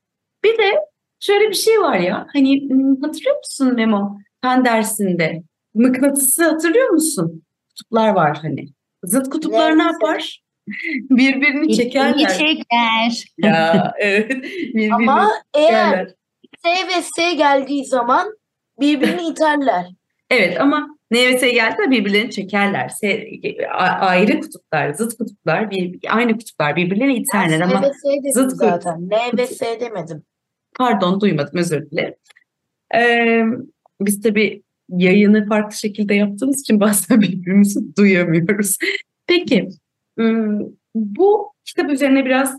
Bir 0.45 0.59
de 0.59 0.73
şöyle 1.21 1.49
bir 1.49 1.55
şey 1.55 1.81
var 1.81 1.99
ya 1.99 2.27
hani 2.33 2.69
hatırlıyor 3.03 3.37
musun 3.37 3.75
Memo? 3.75 4.19
Fen 4.43 4.65
dersinde 4.65 5.43
mıknatısı 5.75 6.45
hatırlıyor 6.45 6.89
musun? 6.89 7.43
Kutuplar 7.69 8.09
var 8.09 8.39
hani. 8.43 8.69
Zıt 9.05 9.31
kutuplar 9.31 9.73
ne, 9.73 9.79
ne 9.79 9.83
yapar? 9.83 10.43
Birbirini 11.11 11.77
çekerler. 11.77 12.29
çeker. 12.29 13.25
Ya 13.39 13.95
evet. 13.99 14.31
Birbirini 14.75 14.95
Ama 14.95 15.31
eğer 15.55 16.15
S 16.67 16.89
ve 16.89 17.03
S 17.03 17.35
geldiği 17.35 17.85
zaman 17.85 18.39
birbirini 18.81 19.23
iterler. 19.31 19.87
Evet 20.31 20.61
ama 20.61 20.97
N 21.11 21.27
ve 21.27 21.39
S 21.39 21.51
geldi 21.51 21.91
birbirlerini 21.91 22.31
çekerler. 22.31 22.89
S, 22.89 23.27
ayrı 24.01 24.41
kutuplar, 24.41 24.93
zıt 24.93 25.19
kutuplar, 25.19 25.71
bir, 25.71 25.99
aynı 26.09 26.33
kutuplar 26.39 26.77
birbirlerini 26.77 27.17
iterler 27.17 27.61
ama 27.61 27.81
N 27.81 27.87
ve 27.87 27.93
S 27.93 28.09
dedim 28.09 28.33
zıt 28.33 28.53
zaten. 28.53 29.09
N 29.11 29.39
ve 29.39 29.47
S 29.47 29.81
demedim. 29.81 30.23
Pardon 30.77 31.21
duymadım 31.21 31.59
özür 31.59 31.91
dilerim. 31.91 32.15
Ee, 32.95 33.43
biz 34.01 34.23
tabii 34.23 34.63
yayını 34.89 35.49
farklı 35.49 35.77
şekilde 35.77 36.15
yaptığımız 36.15 36.61
için 36.61 36.81
bazen 36.81 37.21
birbirimizi 37.21 37.97
duyamıyoruz. 37.97 38.79
Peki 39.27 39.69
bu 40.95 41.53
kitap 41.65 41.91
üzerine 41.91 42.25
biraz 42.25 42.59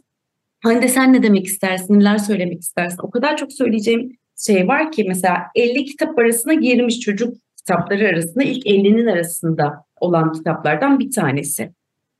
Hande 0.63 0.87
sen 0.87 1.13
ne 1.13 1.23
demek 1.23 1.45
istersin, 1.45 1.99
neler 1.99 2.17
söylemek 2.17 2.61
istersin? 2.61 2.97
O 3.03 3.09
kadar 3.09 3.37
çok 3.37 3.53
söyleyeceğim 3.53 4.17
şey 4.45 4.67
var 4.67 4.91
ki 4.91 5.05
mesela 5.07 5.37
50 5.55 5.85
kitap 5.85 6.19
arasına 6.19 6.53
girmiş 6.53 6.99
çocuk 6.99 7.37
kitapları 7.57 8.07
arasında 8.07 8.43
ilk 8.43 8.65
50'nin 8.65 9.05
arasında 9.07 9.85
olan 9.99 10.31
kitaplardan 10.31 10.99
bir 10.99 11.11
tanesi. 11.11 11.71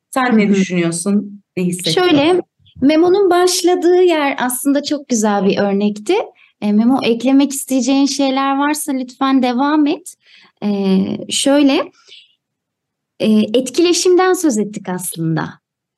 Sen 0.10 0.38
ne 0.38 0.50
düşünüyorsun? 0.50 1.44
Ne 1.58 1.64
hissediyorsun? 1.64 2.18
Şöyle 2.18 2.42
Memo'nun 2.82 3.30
başladığı 3.30 4.02
yer 4.02 4.36
aslında 4.40 4.84
çok 4.84 5.08
güzel 5.08 5.46
bir 5.46 5.58
örnekti. 5.58 6.16
E, 6.62 6.72
Memo 6.72 7.00
eklemek 7.04 7.52
isteyeceğin 7.52 8.06
şeyler 8.06 8.58
varsa 8.58 8.92
lütfen 8.92 9.44
devam 9.44 9.88
et. 9.88 10.14
E, 10.64 10.70
şöyle 11.30 11.92
e, 13.20 13.30
etkileşimden 13.54 14.34
söz 14.34 14.58
ettik 14.58 14.90
aslında. 14.90 15.50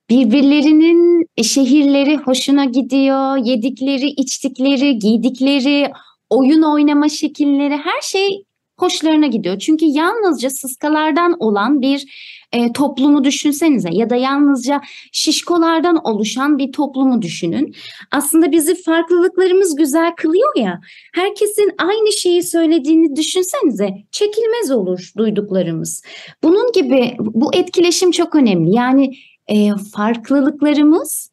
Birbirlerinin 0.10 1.18
şehirleri 1.43 2.17
hoşuna 2.17 2.65
gidiyor, 2.65 3.38
yedikleri, 3.38 4.08
içtikleri, 4.08 5.00
giydikleri, 5.00 5.91
oyun 6.29 6.62
oynama 6.62 7.10
şekilleri 7.10 7.77
her 7.77 8.01
şey 8.01 8.43
hoşlarına 8.79 9.27
gidiyor. 9.27 9.60
Çünkü 9.60 9.86
yalnızca 9.86 10.50
sıskalardan 10.50 11.36
olan 11.39 11.81
bir 11.81 12.05
e, 12.51 12.74
toplumu 12.74 13.24
düşünsenize 13.24 13.89
ya 13.91 14.10
da 14.10 14.15
yalnızca 14.15 14.81
şişkolardan 15.12 15.98
oluşan 16.03 16.58
bir 16.58 16.72
toplumu 16.72 17.22
düşünün. 17.22 17.75
Aslında 18.12 18.51
bizi 18.51 18.84
farklılıklarımız 18.84 19.75
güzel 19.75 20.12
kılıyor 20.17 20.58
ya. 20.58 20.79
Herkesin 21.13 21.72
aynı 21.77 22.12
şeyi 22.13 22.43
söylediğini 22.43 23.15
düşünsenize 23.15 23.89
çekilmez 24.12 24.72
olur 24.72 25.12
duyduklarımız. 25.17 26.03
Bunun 26.43 26.72
gibi 26.72 27.15
bu 27.19 27.55
etkileşim 27.55 28.12
çok 28.12 28.36
önemli. 28.36 28.75
Yani 28.75 29.12
e, 29.50 29.70
farklılıklarımız 29.96 31.32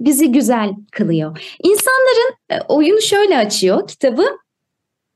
bizi 0.00 0.32
güzel 0.32 0.70
kılıyor. 0.92 1.56
İnsanların 1.62 2.34
e, 2.50 2.60
oyunu 2.68 3.00
şöyle 3.00 3.38
açıyor 3.38 3.88
kitabı 3.88 4.26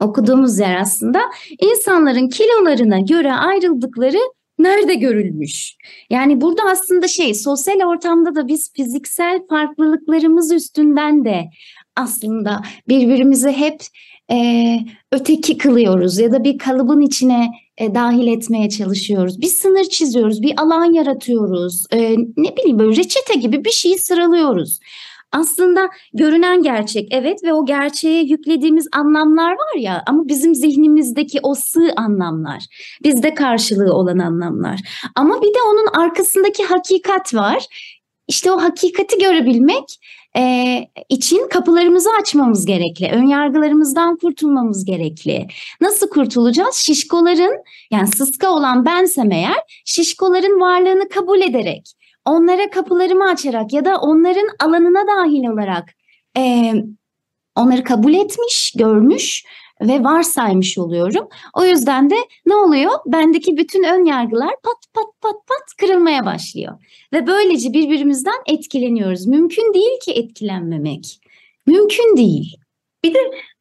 okuduğumuz 0.01 0.59
yer 0.59 0.81
aslında 0.81 1.21
insanların 1.61 2.29
kilolarına 2.29 3.01
göre 3.01 3.33
ayrıldıkları 3.33 4.19
nerede 4.59 4.95
görülmüş? 4.95 5.77
Yani 6.11 6.41
burada 6.41 6.63
aslında 6.71 7.09
şey 7.09 7.35
sosyal 7.35 7.81
ortamda 7.81 8.35
da 8.35 8.49
biz 8.49 8.73
fiziksel 8.73 9.47
farklılıklarımız 9.49 10.53
üstünden 10.53 11.25
de 11.25 11.45
aslında 11.97 12.63
birbirimizi 12.89 13.53
hep 13.53 13.81
e, 14.31 14.79
öteki 15.13 15.59
kılıyoruz 15.59 16.19
ya 16.19 16.33
da 16.33 16.45
bir 16.45 16.59
kalıbın 16.59 17.01
içine 17.01 17.51
e, 17.79 17.95
dahil 17.95 18.27
etmeye 18.27 18.69
çalışıyoruz. 18.69 19.41
Bir 19.41 19.47
sınır 19.47 19.85
çiziyoruz, 19.85 20.43
bir 20.43 20.55
alan 20.57 20.93
yaratıyoruz. 20.93 21.87
E, 21.93 22.17
ne 22.37 22.57
bileyim 22.57 22.79
böyle 22.79 22.97
reçete 22.97 23.35
gibi 23.35 23.65
bir 23.65 23.71
şeyi 23.71 23.99
sıralıyoruz. 23.99 24.79
Aslında 25.33 25.91
görünen 26.15 26.63
gerçek 26.63 27.09
evet 27.11 27.45
ve 27.45 27.53
o 27.53 27.67
gerçeğe 27.67 28.23
yüklediğimiz 28.23 28.89
anlamlar 28.93 29.53
var 29.53 29.77
ya 29.79 30.03
ama 30.07 30.29
bizim 30.29 30.55
zihnimizdeki 30.55 31.39
o 31.43 31.55
sığ 31.55 31.93
anlamlar, 31.97 32.65
bizde 33.05 33.35
karşılığı 33.35 33.95
olan 33.95 34.19
anlamlar. 34.19 34.81
Ama 35.17 35.43
bir 35.43 35.55
de 35.55 35.59
onun 35.67 36.03
arkasındaki 36.03 36.65
hakikat 36.65 37.35
var. 37.35 37.67
İşte 38.29 38.53
o 38.53 38.63
hakikati 38.63 39.19
görebilmek 39.19 39.85
e, 40.37 40.87
için 41.09 41.49
kapılarımızı 41.49 42.11
açmamız 42.21 42.67
gerekli. 42.67 43.11
Önyargılarımızdan 43.13 44.17
kurtulmamız 44.17 44.85
gerekli. 44.85 45.47
Nasıl 45.81 46.09
kurtulacağız? 46.09 46.75
Şişkoların 46.75 47.65
yani 47.91 48.09
sıska 48.09 48.51
olan 48.51 48.85
bensem 48.85 49.33
eğer 49.33 49.83
şişkoların 49.85 50.61
varlığını 50.61 51.09
kabul 51.09 51.41
ederek 51.41 51.93
onlara 52.25 52.71
kapılarımı 52.71 53.25
açarak 53.25 53.73
ya 53.73 53.85
da 53.85 53.97
onların 53.99 54.49
alanına 54.61 55.07
dahil 55.07 55.45
olarak 55.45 55.89
e, 56.37 56.73
onları 57.57 57.85
kabul 57.85 58.15
etmiş, 58.15 58.73
görmüş 58.79 59.45
ve 59.89 60.05
varsaymış 60.05 60.79
oluyorum. 60.79 61.29
O 61.55 61.65
yüzden 61.65 62.11
de 62.11 62.17
ne 62.47 62.55
oluyor? 62.55 62.91
Bendeki 63.07 63.57
bütün 63.57 63.85
ön 63.85 64.05
yargılar 64.05 64.51
pat 64.63 64.95
pat 64.95 65.21
pat 65.21 65.47
pat 65.47 65.75
kırılmaya 65.81 66.25
başlıyor. 66.27 66.73
Ve 67.13 67.27
böylece 67.27 67.73
birbirimizden 67.73 68.39
etkileniyoruz. 68.47 69.27
Mümkün 69.27 69.75
değil 69.75 70.01
ki 70.05 70.13
etkilenmemek. 70.13 71.21
Mümkün 71.67 72.17
değil. 72.17 72.57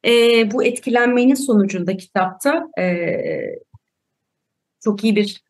E, 0.06 0.10
bu 0.52 0.64
etkilenmenin 0.64 1.34
sonucunda 1.34 1.96
kitapta 1.96 2.66
e, 2.78 3.06
çok 4.84 5.04
iyi 5.04 5.16
bir 5.16 5.42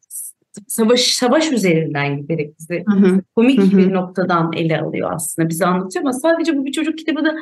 savaş 0.69 1.01
savaş 1.01 1.53
üzerinden 1.53 2.17
giderek 2.17 2.59
bizi 2.59 2.85
Hı 2.89 2.97
hı. 2.97 3.23
komik 3.37 3.61
Hı 3.61 3.63
hı. 3.63 3.79
bir 3.79 3.93
noktadan 3.93 4.53
ele 4.53 4.81
alıyor 4.81 5.13
aslında 5.13 5.49
bize 5.49 5.67
anlatıyor 5.67 6.05
ama 6.05 6.13
sadece 6.13 6.57
bu 6.57 6.65
bir 6.65 6.73
çocuk 6.73 6.99
kitabı 6.99 7.25
da 7.25 7.35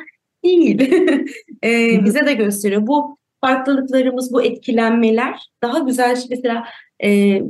değil. 0.43 0.91
E, 1.63 2.03
bize 2.05 2.25
de 2.25 2.33
gösteriyor. 2.33 2.87
Bu 2.87 3.17
farklılıklarımız, 3.41 4.33
bu 4.33 4.43
etkilenmeler 4.43 5.39
daha 5.63 5.79
güzel 5.79 6.17
mesela 6.29 6.67
e, 7.03 7.41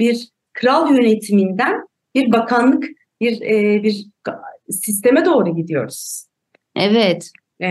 bir 0.00 0.28
kral 0.52 0.90
yönetiminden 0.90 1.86
bir 2.14 2.32
bakanlık, 2.32 2.84
bir 3.20 3.42
e, 3.42 3.82
bir 3.82 4.06
sisteme 4.70 5.24
doğru 5.24 5.56
gidiyoruz. 5.56 6.26
Evet. 6.76 7.30
E, 7.62 7.68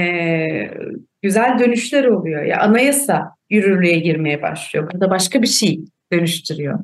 güzel 1.22 1.60
dönüşler 1.60 2.06
oluyor. 2.06 2.44
Ya 2.44 2.62
anayasa 2.62 3.36
yürürlüğe 3.50 4.00
girmeye 4.00 4.42
başlıyor. 4.42 4.92
Burada 4.94 5.10
başka 5.10 5.42
bir 5.42 5.48
şey 5.48 5.80
dönüştürüyor. 6.13 6.80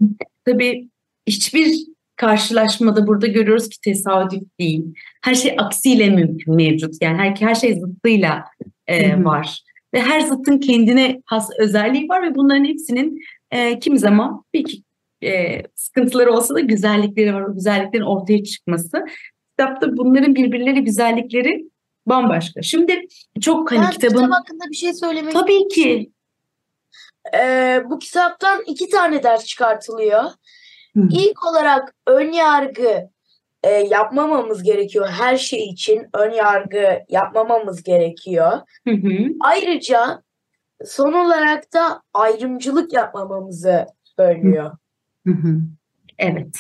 Tabii 0.46 0.90
hiçbir 1.28 1.76
karşılaşmada 2.16 3.08
burada 3.08 3.28
görüyoruz 3.28 3.70
ki 3.70 3.78
tesadüf 3.82 4.44
değil. 4.60 4.86
Her 5.24 5.36
şey 5.36 5.56
aksiyle 5.58 6.10
mümkün 6.10 6.56
mevcut. 6.56 6.94
Yani 7.02 7.18
her, 7.18 7.36
her 7.48 7.56
şey 7.56 7.76
zıttıyla 7.76 8.44
e, 8.88 9.24
var. 9.24 9.64
Ve 9.94 10.02
her 10.02 10.20
zıttın 10.20 10.58
kendine 10.58 11.22
has 11.26 11.50
özelliği 11.60 12.10
var 12.10 12.24
ve 12.24 12.36
bunların 12.36 12.66
hepsinin 12.66 13.20
e, 13.52 13.80
kimi 13.80 14.00
zaman 14.00 14.44
bir 14.54 14.60
iki 14.60 14.84
e, 15.24 15.64
sıkıntıları 15.76 16.34
olsa 16.34 16.56
da 16.56 16.60
güzellikleri 16.60 17.34
var. 17.34 17.42
O 17.42 17.54
güzelliklerin 17.54 18.04
ortaya 18.04 18.44
çıkması. 18.44 19.06
Kitapta 19.50 19.98
bunların 19.98 20.36
birbirleri 20.36 20.84
güzellikleri 20.84 21.66
bambaşka. 22.06 22.62
Şimdi 22.62 23.02
çok 23.42 23.72
hani 23.72 23.82
Ben 23.82 23.92
kitabın... 23.92 24.16
kitap 24.16 24.32
hakkında 24.32 24.64
bir 24.70 24.76
şey 24.76 24.94
söylemek 24.94 25.34
Tabii 25.34 25.68
ki. 25.68 26.12
Ee, 27.36 27.82
bu 27.90 28.00
kitaptan 28.00 28.64
iki 28.68 28.90
tane 28.90 29.24
ders 29.24 29.46
çıkartılıyor. 29.46 30.24
Hı. 30.96 31.08
İlk 31.12 31.46
olarak 31.46 31.96
ön 32.08 32.32
yargı 32.32 33.10
e, 33.64 33.70
yapmamamız 33.70 34.64
gerekiyor. 34.64 35.08
Her 35.10 35.38
şey 35.38 35.70
için 35.70 36.08
ön 36.14 36.32
yargı 36.32 37.00
yapmamamız 37.10 37.84
gerekiyor. 37.84 38.52
Hı 38.88 38.94
hı. 38.94 39.18
Ayrıca 39.40 40.24
son 40.86 41.14
olarak 41.14 41.74
da 41.74 42.02
ayrımcılık 42.14 42.94
yapmamamızı 42.94 43.86
söylüyor. 44.18 44.72
Hı 45.28 45.34
hı. 45.34 45.62
Evet. 46.20 46.58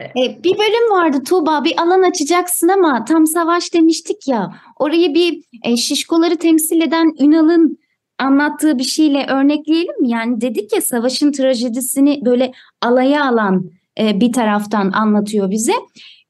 E, 0.00 0.42
bir 0.44 0.58
bölüm 0.58 0.90
vardı 0.90 1.22
Tuğba 1.24 1.64
bir 1.64 1.80
alan 1.82 2.02
açacaksın 2.02 2.68
ama 2.68 3.04
tam 3.04 3.26
savaş 3.26 3.74
demiştik 3.74 4.28
ya 4.28 4.54
orayı 4.78 5.14
bir 5.14 5.44
e, 5.64 5.76
şişkoları 5.76 6.36
temsil 6.36 6.80
eden 6.80 7.14
Ünal'ın 7.20 7.78
anlattığı 8.18 8.78
bir 8.78 8.84
şeyle 8.84 9.26
örnekleyelim 9.26 10.00
mi? 10.00 10.10
Yani 10.10 10.40
dedik 10.40 10.72
ya 10.74 10.80
savaşın 10.80 11.32
trajedisini 11.32 12.24
böyle 12.24 12.52
alaya 12.80 13.24
alan 13.24 13.70
e, 14.00 14.20
bir 14.20 14.32
taraftan 14.32 14.90
anlatıyor 14.92 15.50
bize. 15.50 15.74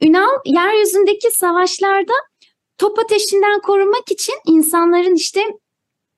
Ünal 0.02 0.30
yeryüzündeki 0.44 1.30
savaşlarda 1.30 2.12
top 2.78 2.98
ateşinden 2.98 3.60
korunmak 3.60 4.10
için 4.10 4.34
insanların 4.46 5.14
işte 5.14 5.40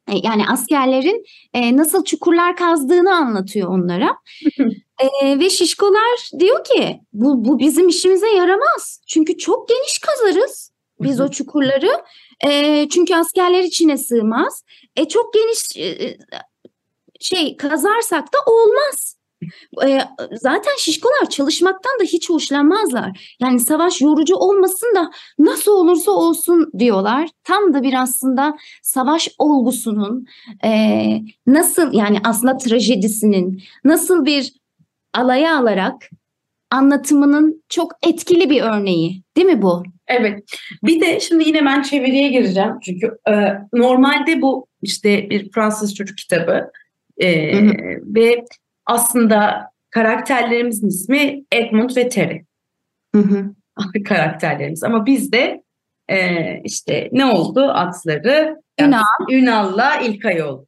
e, 0.08 0.12
yani 0.22 0.48
askerlerin 0.48 1.24
e, 1.54 1.76
nasıl 1.76 2.04
çukurlar 2.04 2.56
kazdığını 2.56 3.14
anlatıyor 3.14 3.68
onlara. 3.68 4.16
E, 5.22 5.38
ve 5.38 5.50
şişkolar 5.50 6.30
diyor 6.38 6.64
ki 6.64 7.00
bu, 7.12 7.44
bu 7.44 7.58
bizim 7.58 7.88
işimize 7.88 8.28
yaramaz. 8.28 9.00
Çünkü 9.06 9.38
çok 9.38 9.68
geniş 9.68 9.98
kazarız 9.98 10.72
biz 11.00 11.20
o 11.20 11.30
çukurları. 11.30 11.90
E, 12.46 12.88
çünkü 12.88 13.14
askerler 13.14 13.62
içine 13.62 13.96
sığmaz. 13.96 14.64
E, 14.96 15.08
çok 15.08 15.34
geniş 15.34 15.76
e, 15.76 16.16
şey 17.20 17.56
kazarsak 17.56 18.32
da 18.32 18.38
olmaz. 18.46 19.16
E, 19.86 20.00
zaten 20.32 20.72
şişkolar 20.78 21.30
çalışmaktan 21.30 22.00
da 22.00 22.04
hiç 22.04 22.30
hoşlanmazlar. 22.30 23.36
Yani 23.40 23.60
savaş 23.60 24.00
yorucu 24.00 24.36
olmasın 24.36 24.94
da 24.96 25.10
nasıl 25.38 25.72
olursa 25.72 26.12
olsun 26.12 26.70
diyorlar. 26.78 27.28
Tam 27.44 27.74
da 27.74 27.82
bir 27.82 28.02
aslında 28.02 28.56
savaş 28.82 29.28
olgusunun 29.38 30.26
e, 30.64 30.70
nasıl 31.46 31.92
yani 31.92 32.18
aslında 32.24 32.56
trajedisinin 32.56 33.62
nasıl 33.84 34.24
bir 34.24 34.52
alaya 35.14 35.58
alarak 35.58 36.10
anlatımının 36.70 37.64
çok 37.68 37.92
etkili 38.06 38.50
bir 38.50 38.62
örneği 38.62 39.22
değil 39.36 39.46
mi 39.46 39.62
bu? 39.62 39.82
Evet. 40.06 40.44
Bir 40.82 41.00
de 41.00 41.20
şimdi 41.20 41.48
yine 41.48 41.64
ben 41.64 41.82
çeviriye 41.82 42.28
gireceğim. 42.28 42.72
Çünkü 42.82 43.18
e, 43.28 43.32
normalde 43.72 44.42
bu 44.42 44.66
işte 44.82 45.30
bir 45.30 45.50
Fransız 45.50 45.94
çocuk 45.94 46.18
kitabı 46.18 46.70
e, 47.18 47.52
Hı 47.52 47.60
hı. 47.60 47.72
ve 48.06 48.44
aslında 48.86 49.70
karakterlerimizin 49.90 50.88
ismi 50.88 51.44
Edmund 51.52 51.96
ve 51.96 52.08
Terry. 52.08 52.44
Hı 53.14 53.20
hı. 53.20 53.54
karakterlerimiz. 54.04 54.84
Ama 54.84 55.06
bizde 55.06 55.62
e, 56.08 56.60
işte 56.64 57.08
ne 57.12 57.24
oldu? 57.24 57.62
Atları 57.62 58.56
Ünal. 58.80 59.02
Ünal'la 59.30 59.96
İlkay 59.96 60.42
oldu. 60.42 60.66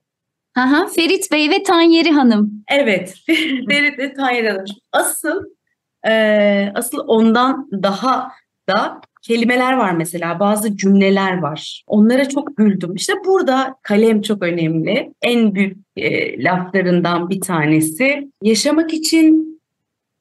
Aha, 0.57 0.87
Ferit 0.87 1.33
Bey 1.33 1.50
ve 1.50 1.62
Tanyeri 1.62 2.11
Hanım. 2.11 2.64
Evet, 2.70 3.14
Ferit 3.68 3.98
ve 3.98 4.14
Tayyar 4.14 4.46
Hanım. 4.46 4.64
Asıl 4.92 5.44
e, 6.09 6.72
asıl 6.74 6.98
ondan 7.07 7.68
daha 7.83 8.33
da 8.68 9.00
kelimeler 9.26 9.72
var 9.72 9.92
mesela, 9.92 10.40
bazı 10.40 10.76
cümleler 10.76 11.38
var. 11.38 11.82
Onlara 11.86 12.28
çok 12.28 12.56
güldüm. 12.56 12.94
İşte 12.94 13.12
burada 13.26 13.74
kalem 13.82 14.22
çok 14.22 14.42
önemli. 14.42 15.12
En 15.22 15.54
büyük 15.54 15.76
e, 15.96 16.42
laflarından 16.44 17.30
bir 17.30 17.40
tanesi. 17.40 18.30
Yaşamak 18.42 18.94
için 18.94 19.60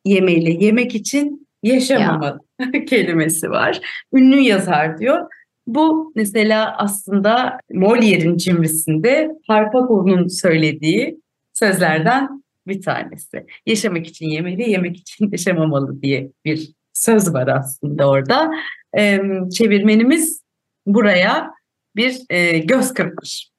yemeli, 0.06 0.64
yemek 0.64 0.96
için 0.96 1.48
yaşamamalı 1.64 2.40
kelimesi 2.88 3.50
var. 3.50 3.82
Ünlü 4.14 4.40
yazar 4.40 4.98
diyor. 4.98 5.28
Bu 5.68 6.14
mesela 6.16 6.78
aslında 6.78 7.58
Molière'in 7.72 8.38
cimrisinde 8.38 9.32
Harpagon'un 9.48 10.28
söylediği 10.28 11.20
sözlerden 11.54 12.44
bir 12.68 12.82
tanesi. 12.82 13.46
Yaşamak 13.66 14.08
için 14.08 14.30
yemeli, 14.30 14.70
yemek 14.70 14.98
için 14.98 15.32
yaşamamalı 15.32 16.02
diye 16.02 16.32
bir 16.46 16.72
söz 16.96 17.34
var 17.34 17.48
aslında 17.48 18.10
orada. 18.10 18.52
Ee, 18.98 19.22
çevirmenimiz 19.58 20.42
buraya 20.86 21.50
bir 21.96 22.18
e, 22.30 22.58
göz 22.58 22.94
kırpmış. 22.94 23.50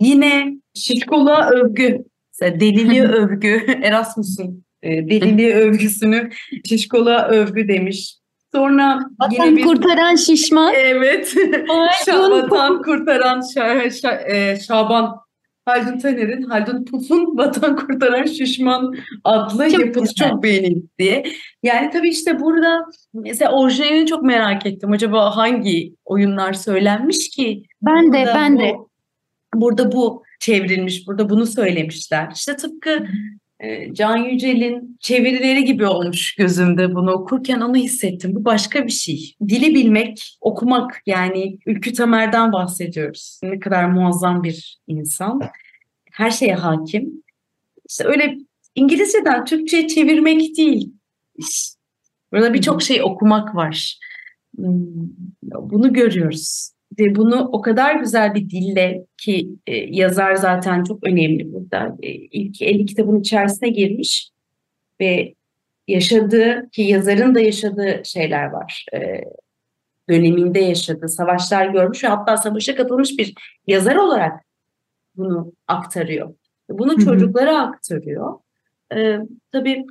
Yine 0.00 0.56
şişkoluğa 0.74 1.50
övgü, 1.50 2.04
deliliğe 2.40 3.02
övgü, 3.08 3.66
Erasmus'un 3.82 4.64
e, 4.82 4.90
deliliğe 4.90 5.54
övgüsünü 5.64 6.30
şişkoluğa 6.68 7.28
övgü 7.28 7.68
demiş. 7.68 8.16
Sonra 8.54 9.00
Vatan 9.20 9.46
yine 9.46 9.56
bir... 9.56 9.62
kurtaran 9.62 10.14
şişman. 10.14 10.74
Evet. 10.74 11.34
Şa- 12.06 12.30
Vatan 12.30 12.82
kurtaran 12.82 13.40
Şa- 13.40 13.86
Şa- 13.86 14.24
e, 14.30 14.60
Şaban 14.60 15.16
Haldun 15.70 15.98
Taner'in 15.98 16.42
Haldun 16.42 16.84
Puf'un 16.84 17.38
Vatan 17.38 17.76
Kurtaran 17.76 18.24
Şişman 18.24 18.94
adlı 19.24 19.70
Çok 19.70 19.80
yapısı 19.80 20.14
güzel. 20.14 20.28
çok 20.30 20.42
beğenildi 20.42 20.86
diye. 20.98 21.24
Yani 21.62 21.90
tabii 21.90 22.08
işte 22.08 22.40
burada 22.40 22.84
mesela 23.14 23.52
orijinalini 23.52 24.06
çok 24.06 24.22
merak 24.22 24.66
ettim. 24.66 24.92
Acaba 24.92 25.36
hangi 25.36 25.94
oyunlar 26.04 26.52
söylenmiş 26.52 27.30
ki? 27.30 27.62
Ben 27.82 28.12
de, 28.12 28.24
ben 28.34 28.56
bu- 28.56 28.60
de. 28.60 28.72
Burada 29.54 29.92
bu 29.92 30.22
çevrilmiş, 30.40 31.06
burada 31.06 31.30
bunu 31.30 31.46
söylemişler. 31.46 32.32
İşte 32.34 32.56
tıpkı 32.56 33.06
Can 33.92 34.16
Yücel'in 34.16 34.96
çevirileri 35.00 35.64
gibi 35.64 35.86
olmuş 35.86 36.34
gözümde 36.34 36.94
bunu 36.94 37.12
okurken 37.12 37.60
onu 37.60 37.76
hissettim. 37.76 38.34
Bu 38.34 38.44
başka 38.44 38.86
bir 38.86 38.92
şey. 38.92 39.34
Dili 39.48 39.74
bilmek, 39.74 40.38
okumak 40.40 41.02
yani 41.06 41.58
Ülkü 41.66 41.92
Tamer'den 41.92 42.52
bahsediyoruz. 42.52 43.40
Ne 43.42 43.60
kadar 43.60 43.84
muazzam 43.84 44.42
bir 44.42 44.78
insan. 44.86 45.40
Her 46.12 46.30
şeye 46.30 46.54
hakim. 46.54 47.22
İşte 47.90 48.04
öyle 48.04 48.36
İngilizceden 48.74 49.44
Türkçe'ye 49.44 49.88
çevirmek 49.88 50.56
değil. 50.56 50.92
Burada 52.32 52.54
birçok 52.54 52.82
şey 52.82 53.02
okumak 53.02 53.54
var. 53.54 53.98
Hmm, 54.56 54.74
Bunu 55.42 55.92
görüyoruz. 55.92 56.72
Ve 56.98 57.14
bunu 57.14 57.48
o 57.52 57.60
kadar 57.60 57.94
güzel 57.94 58.34
bir 58.34 58.50
dille 58.50 59.04
ki 59.16 59.48
e, 59.66 59.76
yazar 59.76 60.34
zaten 60.34 60.84
çok 60.84 61.06
önemli 61.06 61.52
burada. 61.52 61.96
E, 62.02 62.10
ilk 62.12 62.62
50 62.62 62.86
kitabın 62.86 63.20
içerisine 63.20 63.68
girmiş 63.68 64.30
ve 65.00 65.34
yaşadığı 65.88 66.70
ki 66.70 66.82
yazarın 66.82 67.34
da 67.34 67.40
yaşadığı 67.40 68.02
şeyler 68.04 68.50
var. 68.50 68.86
E, 68.94 69.24
döneminde 70.10 70.60
yaşadığı 70.60 71.08
savaşlar 71.08 71.66
görmüş 71.66 72.04
ve 72.04 72.08
hatta 72.08 72.36
savaşa 72.36 72.74
katılmış 72.74 73.18
bir 73.18 73.34
yazar 73.66 73.96
olarak 73.96 74.40
bunu 75.16 75.52
aktarıyor. 75.68 76.34
Bunu 76.70 76.92
Hı 76.92 76.96
hı. 76.96 77.04
çocuklara 77.04 77.58
aktarıyor. 77.58 78.38
E, 78.96 79.18
tabii 79.52 79.84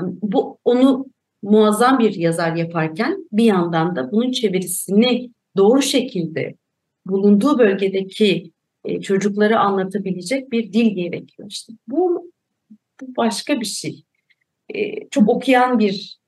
bu 0.00 0.58
onu 0.64 1.06
muazzam 1.42 1.98
bir 1.98 2.14
yazar 2.14 2.56
yaparken 2.56 3.28
bir 3.32 3.44
yandan 3.44 3.96
da 3.96 4.12
bunun 4.12 4.32
çevirisini 4.32 5.30
doğru 5.56 5.82
şekilde 5.82 6.54
bulunduğu 7.06 7.58
bölgedeki 7.58 8.50
e, 8.84 9.00
çocuklara 9.00 9.60
anlatabilecek 9.60 10.52
bir 10.52 10.72
dil 10.72 10.94
gerekiyor. 10.94 11.48
İşte 11.50 11.72
bu, 11.88 12.30
bu 13.00 13.16
başka 13.16 13.60
bir 13.60 13.66
şey. 13.66 14.04
E, 14.74 15.08
çok 15.08 15.28
okuyan 15.28 15.78
bir 15.78 16.18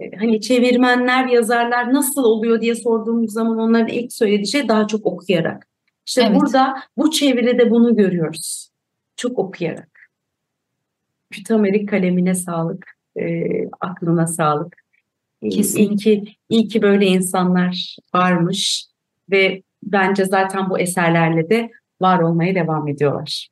e, 0.00 0.16
hani 0.16 0.40
çevirmenler, 0.40 1.26
yazarlar 1.26 1.92
nasıl 1.92 2.24
oluyor 2.24 2.60
diye 2.60 2.74
sorduğumuz 2.74 3.32
zaman 3.32 3.58
onların 3.58 3.88
ilk 3.88 4.12
söylediği 4.12 4.46
şey 4.46 4.68
daha 4.68 4.86
çok 4.86 5.06
okuyarak. 5.06 5.68
İşte 6.06 6.22
Evet. 6.22 6.40
burada 6.40 6.74
bu 6.96 7.10
çeviride 7.10 7.70
bunu 7.70 7.96
görüyoruz. 7.96 8.70
Çok 9.16 9.38
okuyarak. 9.38 9.90
Kütamerik 11.30 11.88
kalemine 11.88 12.34
sağlık, 12.34 12.86
e, 13.20 13.44
aklına 13.80 14.26
sağlık. 14.26 14.87
Kesinlikle. 15.42 16.12
İyi 16.12 16.22
ki, 16.24 16.36
iyi 16.48 16.68
ki 16.68 16.82
böyle 16.82 17.06
insanlar 17.06 17.96
varmış 18.14 18.84
ve 19.30 19.62
bence 19.82 20.24
zaten 20.24 20.70
bu 20.70 20.78
eserlerle 20.78 21.50
de 21.50 21.70
var 22.00 22.20
olmaya 22.20 22.54
devam 22.54 22.88
ediyorlar. 22.88 23.48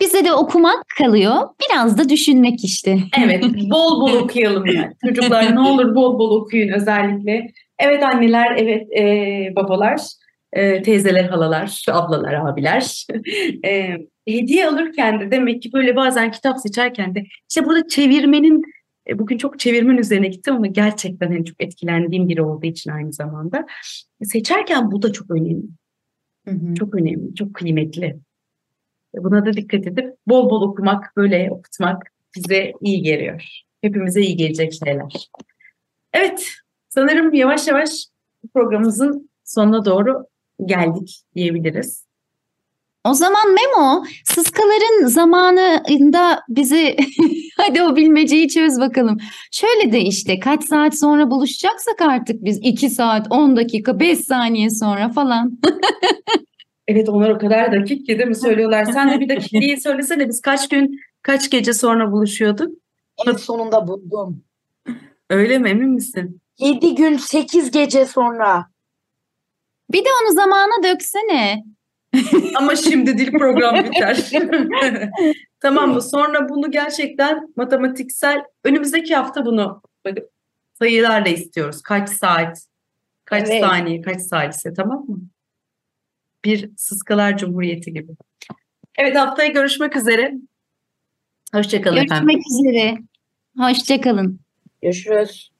Bize 0.00 0.24
de 0.24 0.32
okumak 0.32 0.84
kalıyor. 0.98 1.34
Biraz 1.60 1.98
da 1.98 2.08
düşünmek 2.08 2.64
işte. 2.64 2.98
Evet, 3.24 3.44
bol 3.70 4.00
bol 4.00 4.12
okuyalım 4.12 4.66
yani. 4.66 4.92
Çocuklar 5.06 5.54
ne 5.54 5.60
olur 5.60 5.94
bol 5.94 6.18
bol 6.18 6.40
okuyun 6.40 6.68
özellikle. 6.68 7.46
Evet 7.78 8.02
anneler, 8.02 8.56
evet 8.56 8.86
e, 8.98 9.56
babalar, 9.56 10.00
e, 10.52 10.82
teyzeler, 10.82 11.24
halalar, 11.24 11.84
ablalar, 11.92 12.34
abiler. 12.34 13.06
E, 13.64 13.96
hediye 14.28 14.68
alırken 14.68 15.20
de 15.20 15.30
demek 15.30 15.62
ki 15.62 15.72
böyle 15.72 15.96
bazen 15.96 16.30
kitap 16.30 16.60
seçerken 16.60 17.14
de 17.14 17.24
işte 17.50 17.64
burada 17.64 17.88
çevirmenin 17.88 18.62
e, 19.08 19.18
bugün 19.18 19.38
çok 19.38 19.58
çevirmen 19.58 19.96
üzerine 19.96 20.28
gittim 20.28 20.54
ama 20.54 20.66
gerçekten 20.66 21.26
hani 21.26 21.44
çok 21.44 21.62
etkilendiğim 21.62 22.28
biri 22.28 22.42
olduğu 22.42 22.66
için 22.66 22.90
aynı 22.90 23.12
zamanda 23.12 23.66
seçerken 24.22 24.90
bu 24.90 25.02
da 25.02 25.12
çok 25.12 25.30
önemli. 25.30 25.66
Çok 26.74 26.94
önemli, 26.94 27.34
çok 27.34 27.54
kıymetli. 27.54 28.04
E, 29.14 29.24
Buna 29.24 29.46
da 29.46 29.52
dikkat 29.52 29.86
edip 29.86 30.14
bol 30.26 30.50
bol 30.50 30.62
okumak, 30.62 31.12
böyle 31.16 31.48
okutmak 31.50 32.02
bize 32.36 32.72
iyi 32.80 33.02
geliyor. 33.02 33.44
Hepimize 33.80 34.20
iyi 34.20 34.36
gelecek 34.36 34.72
şeyler. 34.72 35.30
Evet, 36.12 36.48
sanırım 36.88 37.34
yavaş 37.34 37.68
yavaş 37.68 38.06
programımızın 38.54 39.30
sonuna 39.44 39.84
doğru 39.84 40.26
geldik 40.66 41.22
diyebiliriz. 41.34 42.03
O 43.04 43.14
zaman 43.14 43.54
Memo, 43.54 44.04
sıskaların 44.24 45.06
zamanında 45.06 46.42
bizi 46.48 46.96
hadi 47.56 47.82
o 47.82 47.96
bilmeceyi 47.96 48.48
çöz 48.48 48.80
bakalım. 48.80 49.18
Şöyle 49.50 49.92
de 49.92 50.00
işte 50.00 50.38
kaç 50.38 50.64
saat 50.64 50.98
sonra 50.98 51.30
buluşacaksak 51.30 52.02
artık 52.02 52.44
biz 52.44 52.58
2 52.62 52.90
saat, 52.90 53.26
10 53.30 53.56
dakika, 53.56 54.00
5 54.00 54.18
saniye 54.18 54.70
sonra 54.70 55.08
falan. 55.08 55.58
Evet 56.88 57.08
onlar 57.08 57.30
o 57.30 57.38
kadar 57.38 57.72
dakik 57.72 58.06
ki 58.06 58.18
değil 58.18 58.28
mi 58.28 58.34
söylüyorlar. 58.34 58.84
Sen 58.84 59.10
de 59.10 59.20
bir 59.20 59.28
dakikliği 59.28 59.80
söylesene 59.80 60.28
biz 60.28 60.40
kaç 60.40 60.68
gün, 60.68 61.00
kaç 61.22 61.50
gece 61.50 61.72
sonra 61.72 62.12
buluşuyorduk? 62.12 62.78
En 63.26 63.32
sonunda 63.32 63.88
buldum. 63.88 64.44
Öyle 65.30 65.58
mi 65.58 65.68
emin 65.68 65.88
misin? 65.88 66.40
7 66.58 66.94
gün 66.94 67.16
8 67.16 67.70
gece 67.70 68.06
sonra. 68.06 68.66
Bir 69.92 70.04
de 70.04 70.08
onu 70.22 70.34
zamana 70.34 70.82
döksene. 70.82 71.64
Ama 72.54 72.76
şimdi 72.76 73.18
dil 73.18 73.32
program 73.32 73.84
biter. 73.84 74.30
tamam 75.60 75.92
mı? 75.92 76.02
Sonra 76.02 76.48
bunu 76.48 76.70
gerçekten 76.70 77.52
matematiksel 77.56 78.44
önümüzdeki 78.64 79.14
hafta 79.14 79.46
bunu 79.46 79.82
sayılarla 80.78 81.28
istiyoruz. 81.28 81.82
Kaç 81.82 82.08
saat, 82.10 82.66
kaç 83.24 83.48
Evet. 83.50 83.60
saniye, 83.60 84.00
kaç 84.00 84.20
salise 84.20 84.74
tamam 84.74 85.04
mı? 85.08 85.20
Bir 86.44 86.70
Sıskalar 86.76 87.38
Cumhuriyeti 87.38 87.92
gibi. 87.92 88.12
Evet 88.98 89.16
haftaya 89.16 89.48
görüşmek 89.50 89.96
üzere. 89.96 90.34
Hoşçakalın 91.54 91.96
efendim. 91.96 92.28
Görüşmek 92.28 92.46
üzere. 92.46 92.98
Hoşçakalın. 93.58 94.40
Görüşürüz. 94.82 95.53